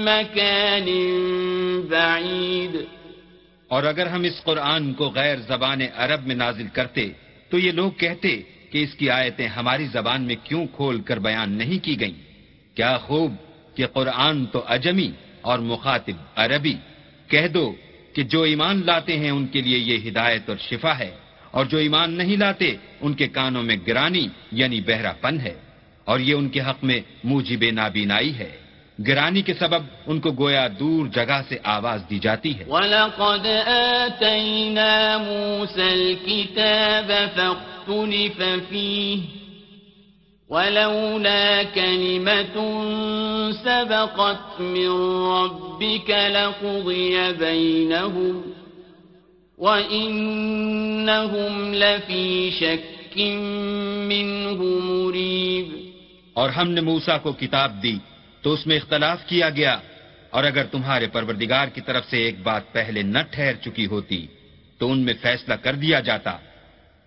مكان 0.05 0.87
بعيد 1.89 2.85
اور 3.67 3.83
اگر 3.83 4.07
ہم 4.07 4.23
اس 4.23 4.43
قرآن 4.43 4.93
کو 4.93 5.09
غیر 5.09 5.37
زبان 5.47 5.81
عرب 5.95 6.25
میں 6.25 6.35
نازل 6.35 6.67
کرتے، 6.73 7.09
تو 7.49 7.57
یہ 7.57 7.71
لوگ 7.71 7.91
کہتے 7.91 8.41
کہ 8.71 8.83
اس 8.83 8.95
کی 8.95 9.09
آیتیں 9.09 9.47
ہماری 9.47 9.85
زبان 9.87 10.21
میں 10.21 10.35
کیوں 10.43 10.67
کھول 10.67 11.01
کر 11.01 11.19
بیان 11.19 11.51
نہیں 11.51 11.79
کی 11.85 11.99
گئیں؟ 11.99 12.34
کیا 12.75 12.97
خوب 12.97 13.35
کہ 13.75 13.87
قرآن 13.87 14.45
تو 14.45 14.63
اجمی 14.67 15.11
اور 15.41 15.59
مخاطب 15.59 16.17
عربی۔ 16.35 16.75
کہہ 17.27 17.47
دو 17.47 17.75
کہ 18.13 18.23
جو 18.23 18.41
ایمان 18.41 18.81
لاتے 18.85 19.17
ہیں 19.17 19.31
ان 19.31 19.47
کے 19.47 19.61
لیے 19.61 19.77
یہ 19.77 20.09
ہدایت 20.09 20.49
اور 20.49 20.57
شفا 20.57 20.99
ہے، 20.99 21.11
اور 21.51 21.65
جو 21.65 21.77
ایمان 21.77 22.13
نہیں 22.13 22.37
لاتے، 22.37 22.77
ان 23.01 23.13
کے 23.13 23.27
کانوں 23.27 23.63
میں 23.63 23.75
گرانی 23.87 24.27
یعنی 24.51 24.81
بہرا 24.81 25.11
پن 25.21 25.39
ہے، 25.39 25.53
اور 26.05 26.19
یہ 26.19 26.33
ان 26.33 26.49
کے 26.49 26.61
حق 26.61 26.83
میں 26.83 27.01
موجب 27.23 27.63
نابینائی 27.71 28.37
ہے۔ 28.37 28.57
گرانی 29.07 29.41
کے 29.41 29.53
سبب 29.53 29.83
ان 30.05 30.19
کو 30.19 30.31
گویا 30.31 30.67
دور 30.79 31.07
جگہ 31.07 31.41
سے 31.49 31.57
آواز 31.63 32.01
دی 32.09 32.19
جاتی 32.19 32.59
ہے۔ 32.59 32.63
وَلَقَدْ 32.67 33.47
آتَيْنَا 33.67 35.17
مُوسَى 35.17 35.81
الْكِتَابَ 35.81 37.13
فَاخْتُلِفَ 37.35 38.43
فِيهِ۔ 38.69 39.44
وَلَوْلَا 40.49 41.63
كَلِمَةٌ 41.63 42.55
سَبَقَتْ 43.63 44.59
مِنْ 44.59 44.89
رَبِّكَ 45.27 46.09
لَقُضِيَ 46.09 47.31
بَيْنَهُمْ 47.33 48.43
وَإِنَّهُمْ 49.57 51.53
لَفِي 51.73 52.51
شَكٍّ 52.51 53.17
مِّنْهُ 54.11 54.59
مُرِيبٍ 54.81 55.67
اور 56.33 56.49
ہم 56.49 56.67
نے 56.71 56.81
موسیٰ 56.81 57.17
کو 57.23 57.31
کتاب 57.33 57.71
دی 57.83 57.97
تو 58.43 58.53
اس 58.53 58.67
میں 58.67 58.77
اختلاف 58.77 59.19
کیا 59.27 59.49
گیا 59.49 59.79
اور 60.29 60.43
اگر 60.43 60.65
تمہارے 60.71 61.07
پروردگار 61.07 61.67
کی 61.75 61.81
طرف 61.81 62.03
سے 62.09 62.17
ایک 62.23 62.37
بات 62.43 62.63
پہلے 62.73 63.01
نہ 63.01 63.21
ٹھہر 63.31 63.53
چکی 63.61 63.85
ہوتی 63.85 64.25
تو 64.77 64.91
ان 64.91 64.99
میں 65.05 65.13
فیصلہ 65.21 65.55
کر 65.63 65.75
دیا 65.75 65.99
جاتا 65.99 66.37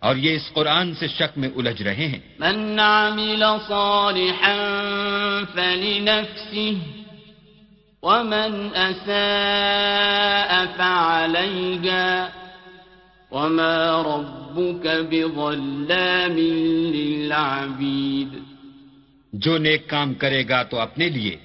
اور 0.00 0.16
یہ 0.16 0.36
اس 0.36 0.52
قرآن 0.52 0.94
سے 0.94 1.08
شک 1.08 1.38
میں 1.38 1.48
الجھ 1.56 1.82
رہے 1.82 2.06
ہیں۔ 2.06 2.18
من 2.38 2.80
عمل 2.80 3.44
صالحا 3.68 4.56
فلنفسه 5.54 6.78
ومن 8.02 8.68
أساء 8.74 10.64
فعليها 10.76 12.28
وما 13.30 14.02
ربك 14.02 14.86
بظلام 15.10 16.36
للعبيد۔ 16.94 18.38
جو 19.32 19.58
نیک 19.58 19.88
کام 19.88 20.14
کرے 20.14 20.44
گا 20.48 20.62
تو 20.62 20.80
اپنے 20.80 21.08
لیے 21.08 21.36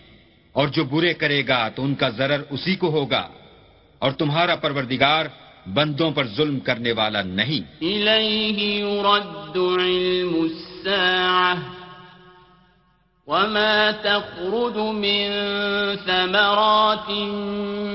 اور 0.51 0.67
جو 0.67 0.83
برے 0.83 1.13
کرے 1.13 1.47
گا 1.47 1.69
تو 1.69 1.83
ان 1.83 1.95
کا 1.95 2.09
ضرر 2.09 2.41
اسی 2.49 2.75
کو 2.75 2.89
ہوگا 2.89 3.27
اور 3.99 4.11
تمہارا 4.11 4.55
پروردگار 4.55 5.25
بندوں 5.65 6.11
پر 6.11 6.27
ظلم 6.27 6.59
کرنے 6.59 6.91
والا 6.91 7.21
نہیں۔ 7.21 7.61
إليه 7.81 8.63
يرد 8.79 9.57
علم 9.57 10.43
الساعة. 10.43 11.59
وما 13.27 13.91
تخرج 14.01 14.77
من 14.77 15.31
ثمرات 16.05 17.09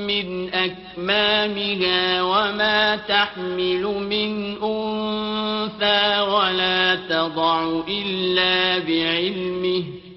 من 0.07 0.46
أكمامها 0.52 2.22
وما 2.22 2.96
تحمل 3.07 3.85
من 3.85 4.54
أنثى 4.62 6.20
ولا 6.20 6.94
تضع 7.09 7.64
إلا 7.88 8.78
بعلمه. 8.87 10.07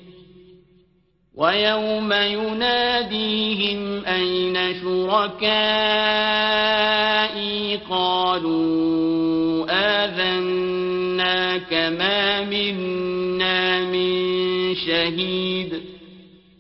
ويوم 1.42 2.12
يناديهم 2.14 3.80
أين 4.06 4.58
شركائي 4.82 5.42
قالوا 7.90 9.66
آذناك 10.02 11.72
ما 11.98 12.22
منا 12.46 13.62
من 13.94 14.10
شهيد 14.76 15.72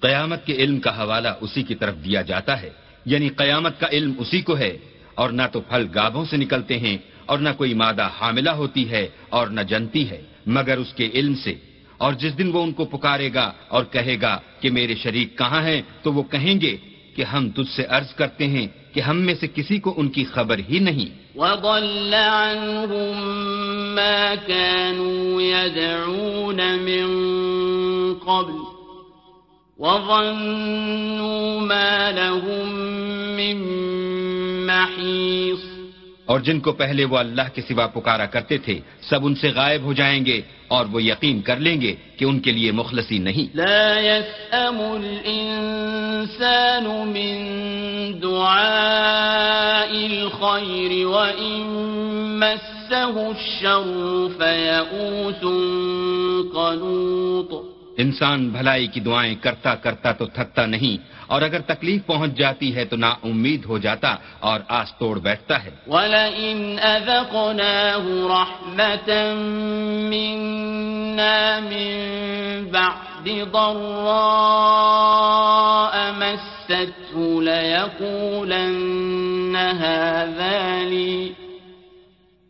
قیامت 0.01 0.41
کے 0.45 0.53
علم 0.53 0.79
کا 0.79 0.91
حوالہ 1.01 1.31
اسی 1.41 1.61
کی 1.63 1.75
طرف 1.75 1.95
دیا 2.03 2.21
جاتا 2.21 2.53
ہے 2.61 2.71
یعنی 3.05 3.27
قیامت 3.37 3.75
کا 3.79 3.87
علم 3.91 4.11
اسی 4.19 4.41
کو 4.41 4.53
ہے، 4.57 4.73
اور 5.15 5.29
نہ 5.29 5.45
تو 5.53 5.59
پھل 5.69 5.83
گابوں 5.95 6.25
سے 6.25 6.35
نکلتے 6.37 6.75
ہیں، 6.79 6.97
اور 7.29 7.37
نہ 7.39 7.49
کوئی 7.57 7.73
مادہ 7.73 8.05
حاملہ 8.19 8.53
ہوتی 8.59 8.83
ہے، 8.91 9.05
اور 9.29 9.45
نہ 9.47 9.61
جنتی 9.71 10.03
ہے، 10.09 10.21
مگر 10.57 10.75
اس 10.77 10.91
کے 10.97 11.05
علم 11.13 11.35
سے۔ 11.43 11.53
اور 12.01 12.13
جس 12.21 12.33
دن 12.37 12.49
وہ 12.53 12.61
ان 12.63 12.71
کو 12.73 12.83
پکارے 12.85 13.29
گا 13.33 13.47
اور 13.67 13.83
کہے 13.93 14.15
گا 14.21 14.35
کہ 14.61 14.67
میرے 14.69 14.95
شریک 14.95 15.37
کہاں 15.37 15.61
ہیں، 15.63 15.81
تو 16.03 16.07
وہ 16.13 16.23
کہیں 16.33 16.55
گے 16.61 16.73
کہ 17.15 17.23
ہم 17.23 17.43
تجھ 17.49 17.71
سے 17.75 17.83
عرض 17.89 18.13
کرتے 18.13 18.45
ہیں 18.47 18.67
کہ 18.93 18.99
ہم 19.01 19.17
میں 19.25 19.35
سے 19.39 19.47
کسی 19.55 19.77
کو 19.79 19.93
ان 19.97 20.07
کی 20.09 20.23
خبر 20.33 20.57
ہی 20.69 20.79
نہیں۔ 20.79 21.09
وضل 21.35 22.13
عنهم 22.13 23.15
ما 23.95 24.35
كانوا 24.47 25.41
يدعون 25.41 26.59
من 26.87 27.07
قبل 28.25 28.57
وظنوا 29.79 31.59
ما 31.61 31.93
لهم 32.11 32.67
من 33.37 33.57
محيص 34.67 35.70
اور 36.31 36.39
جن 36.39 36.59
کو 36.59 36.71
پہلے 36.71 37.05
وہ 37.05 37.17
اللہ 37.17 37.41
کے 37.53 37.61
سوا 37.61 37.87
پکارا 37.87 38.25
کرتے 38.25 38.57
تھے، 38.57 38.79
سب 39.01 39.25
ان 39.25 39.35
سے 39.35 39.49
غائب 39.49 39.83
ہو 39.83 39.93
جائیں 39.93 40.25
گے 40.25 40.41
اور 40.67 40.85
وہ 40.91 41.03
یقین 41.03 41.41
کر 41.41 41.55
لیں 41.55 41.81
گے 41.81 41.95
کہ 42.17 42.25
ان 42.25 42.39
کے 42.39 42.51
لیے 42.51 42.71
مخلصی 42.71 43.17
نہیں۔ 43.17 43.57
لا 43.57 43.99
يسأم 43.99 44.79
الإنسان 44.79 47.07
من 47.07 47.35
دعاء 48.21 50.11
الخير 50.11 51.07
وإن 51.07 52.39
مسه 52.39 53.17
الشر 53.17 54.27
فيئوس 54.37 55.43
قنوط۔ 56.53 57.70
انسان 58.01 58.49
بھلائی 58.49 58.87
کی 58.87 58.99
دعائیں 58.99 59.35
کرتا 59.41 59.75
کرتا 59.75 60.11
تو 60.11 60.25
تھکتا 60.25 60.65
نہیں، 60.65 60.97
اور 61.27 61.41
اگر 61.41 61.61
تکلیف 61.61 62.05
پہنچ 62.05 62.37
جاتی 62.37 62.75
ہے 62.75 62.85
تو 62.85 62.95
نا 62.95 63.15
امید 63.23 63.65
ہو 63.65 63.77
جاتا 63.77 64.15
اور 64.39 64.59
آس 64.67 64.93
توڑ 64.99 65.19
بیٹھتا 65.19 65.63
ہے۔ 65.63 65.69
وَلَئِنْ 65.87 66.79
أَذَقْنَاهُ 66.79 68.31
رَحْمَةً 68.31 69.09
مِنَّا 70.13 71.59
مِن 71.59 71.93
بَعْدِ 72.71 73.43
ضَرَّاءَ 73.53 76.11
مَسَّتْهُ 76.17 77.43
لَيَقُولَنَّ 77.43 79.55
هَذَا 79.55 80.89
لِي 80.89 81.33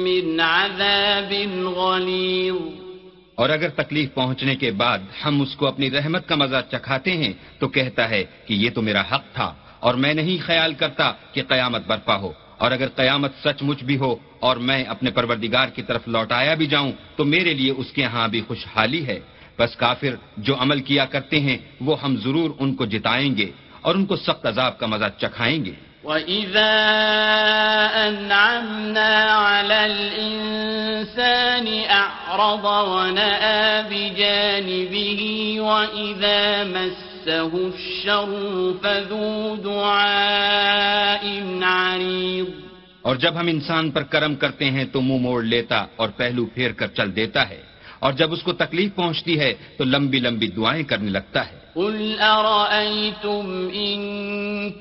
من 0.03 0.39
عذاب 0.41 1.31
غليظ 1.75 2.55
اور 3.35 3.49
اگر 3.49 3.69
تکلیف 3.69 4.13
پہنچنے 4.13 4.55
کے 4.55 4.71
بعد 4.71 4.99
ہم 5.25 5.41
اس 5.41 5.55
کو 5.55 5.67
اپنی 5.67 5.91
رحمت 5.91 6.27
کا 6.27 6.35
مزہ 6.35 6.61
چکھاتے 6.71 7.11
ہیں 7.11 7.33
تو 7.59 7.67
کہتا 7.67 8.09
ہے 8.09 8.23
کہ 8.45 8.53
یہ 8.53 8.69
تو 8.69 8.81
میرا 8.81 9.01
حق 9.01 9.33
تھا 9.33 9.53
اور 9.79 9.93
میں 9.95 10.13
نہیں 10.13 10.37
خیال 10.45 10.73
کرتا 10.73 11.11
کہ 11.31 11.43
قیامت 11.43 11.87
برپا 11.87 12.15
ہو 12.15 12.31
اور 12.57 12.71
اگر 12.71 12.87
قیامت 12.95 13.31
سچ 13.43 13.63
مچ 13.63 13.83
بھی 13.83 13.97
ہو 13.97 14.15
اور 14.39 14.57
میں 14.57 14.83
اپنے 14.83 15.11
پروردگار 15.11 15.67
کی 15.67 15.81
طرف 15.81 16.07
لوٹایا 16.07 16.53
بھی 16.53 16.65
جاؤں 16.65 16.91
تو 17.15 17.23
میرے 17.23 17.53
لیے 17.53 17.71
اس 17.71 17.91
کے 17.91 18.03
ہاں 18.03 18.27
بھی 18.27 18.41
خوشحالی 18.47 19.05
ہے۔ 19.05 19.19
بس 19.59 19.75
کافر 19.75 20.15
جو 20.37 20.55
عمل 20.59 20.79
کیا 20.79 21.05
کرتے 21.05 21.39
ہیں 21.39 21.57
وہ 21.81 22.01
ہم 22.01 22.15
ضرور 22.17 22.51
ان 22.59 22.75
کو 22.75 22.85
جتائیں 22.85 23.37
گے 23.37 23.51
اور 23.81 23.95
ان 23.95 24.05
کو 24.05 24.15
سخت 24.15 24.45
عذاب 24.45 24.79
کا 24.79 24.85
مزہ 24.85 25.05
چکھائیں 25.17 25.65
گے۔ 25.65 25.71
وَإِذَا 26.03 26.91
أَنْعَمْنَا 28.07 29.59
عَلَى 29.59 29.93
الْإِنسَانِ 29.93 31.69
أَعْرَضَ 31.87 32.89
وَنَأَى 32.89 33.81
بِجَانِبِهِ 33.89 35.19
وَإِذَا 35.57 36.63
مَسَّهُ 36.67 37.71
الشَّرُّ 37.73 38.73
فَذُو 38.81 39.55
دُعَاءٍ 39.63 41.25
عَرِيضٍ۔ 41.63 42.49
اور 43.01 43.15
جب 43.15 43.39
ہم 43.39 43.47
انسان 43.47 43.91
پر 43.91 44.03
کرم 44.03 44.35
کرتے 44.35 44.71
ہیں 44.71 44.85
تو 44.85 45.01
منہ 45.01 45.17
موڑ 45.17 45.43
لیتا 45.43 45.85
اور 45.95 46.09
پہلو 46.09 46.45
پھیر 46.45 46.71
کر 46.71 46.87
چل 46.87 47.15
دیتا 47.15 47.49
ہے۔ 47.49 47.74
اور 47.99 48.13
جب 48.13 48.33
اس 48.33 48.43
کو 48.43 48.53
تکلیف 48.53 48.95
پہنچتی 48.95 49.39
ہے 49.39 49.53
تو 49.77 49.83
لمبی 49.83 50.19
لمبی 50.19 50.47
دعائیں 50.47 50.83
کرنے 50.83 51.09
لگتا 51.09 51.47
ہے۔ 51.47 51.65
قل 51.75 52.15
أرأيتم 52.19 53.67
إن 53.73 53.99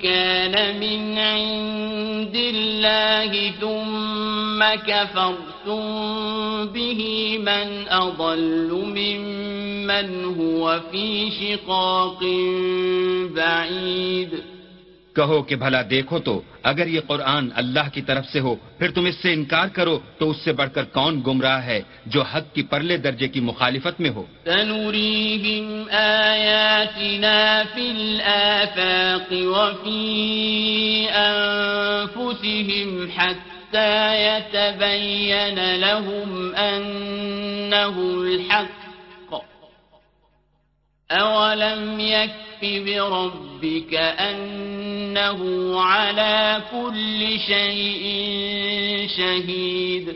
كان 0.02 0.54
من 0.76 1.18
عند 1.18 2.36
الله 2.36 3.36
ثم 3.60 4.64
كفرتم 4.86 5.80
به 6.72 7.00
من 7.38 7.84
أضل 7.90 8.70
ممن 8.70 10.24
هو 10.38 10.74
في 10.90 11.30
شقاق 11.40 12.22
بعيد۔ 13.34 14.53
کہو 15.16 15.38
کہ 15.48 15.54
بھلا 15.56 15.82
دیکھو 15.90 16.18
تو، 16.18 16.34
اگر 16.62 16.86
یہ 16.86 17.00
قرآن 17.06 17.44
اللہ 17.60 17.86
کی 17.94 18.02
طرف 18.02 18.24
سے 18.32 18.40
ہو، 18.40 18.54
پھر 18.78 18.88
تم 18.90 19.04
اس 19.06 19.16
سے 19.22 19.32
انکار 19.32 19.68
کرو 19.76 19.96
تو 20.18 20.30
اس 20.30 20.38
سے 20.44 20.52
بڑھ 20.58 20.72
کر 20.74 20.84
کون 20.92 21.22
گمراہ 21.26 21.60
ہے 21.66 21.80
جو 22.12 22.20
حق 22.22 22.44
کی 22.54 22.62
پرلے 22.62 22.96
درجے 23.06 23.28
کی 23.28 23.40
مخالفت 23.40 24.00
میں 24.00 24.10
ہو؟ 24.10 24.24
سنريهم 24.44 25.66
آياتنا 25.90 27.64
في 27.74 27.84
الآفاق 27.90 29.28
وفي 29.32 30.04
أنفسهم 31.28 32.88
حتى 33.16 33.94
يتبين 34.28 35.58
لهم 35.76 36.54
أنه 36.54 37.94
الحق. 37.98 38.84
أولم 41.10 42.00
يكف 42.00 42.53
بربك 42.64 43.94
أنه 44.18 45.40
على 45.80 46.56
كل 46.70 47.36
شيء 47.46 48.04
شهيد. 49.08 50.12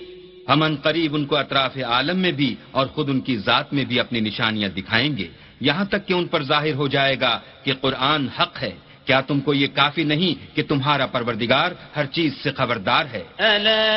ہم 0.49 0.63
ان 0.63 0.77
قریب 0.77 1.15
ان 1.15 1.27
کو 1.27 1.37
اطراف 1.37 1.79
عالم 1.79 2.19
میں 2.19 2.33
بھی 2.33 2.55
اور 2.71 2.87
خود 2.87 3.09
ان 3.09 3.21
کی 3.21 3.37
ذات 3.37 3.73
میں 3.73 3.85
بھی 3.85 4.01
اپنی 4.01 4.21
نشانیاں 4.21 4.69
دکھائیں 4.69 5.17
گے۔ 5.17 5.29
یہاں 5.61 5.85
تک 5.85 6.07
کہ 6.07 6.13
ان 6.13 6.27
پر 6.27 6.43
ظاہر 6.43 6.75
ہو 6.75 6.89
جائے 6.89 7.21
گا 7.21 7.41
کہ 7.65 7.73
قرآن 7.81 8.29
حق 8.29 8.63
ہے۔ 8.63 8.88
کیا 9.09 9.21
تم 9.21 9.41
کو 9.41 9.55
یہ 9.55 9.67
کافی 9.75 10.05
نہیں 10.05 10.57
کہ 10.57 10.63
تمہارا 10.63 11.07
پروردگار 11.07 11.71
ہر 11.97 12.07
چیز 12.07 12.33
سے 12.43 12.51
خبردار 12.53 13.05
ہے؟ 13.13 13.23
ألا 13.41 13.89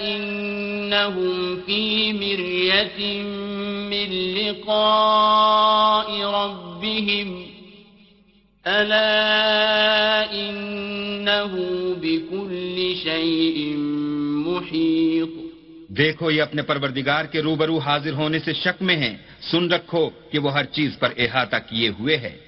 إنهم 0.00 1.60
في 1.66 2.12
مرية 2.12 2.98
من 3.92 4.10
لقاء 4.38 6.08
ربهم 6.38 7.28
بكل 11.94 12.92
شيء 13.02 13.76
محيط 14.46 15.28
دیکھو 15.88 16.30
یہ 16.30 16.42
اپنے 16.42 16.62
پروردگار 16.62 17.24
کے 17.24 17.42
روبرو 17.42 17.78
حاضر 17.78 18.12
ہونے 18.12 18.38
سے 18.38 18.52
شک 18.52 18.82
میں 18.82 18.96
ہیں۔ 18.96 19.16
سن 19.40 19.72
رکھو 19.72 20.10
کہ 20.30 20.38
وہ 20.38 20.52
ہر 20.52 20.64
چیز 20.64 20.98
پر 20.98 21.12
احاطہ 21.18 21.56
کیے 21.68 21.88
ہوئے 21.88 22.16
ہے۔ 22.16 22.43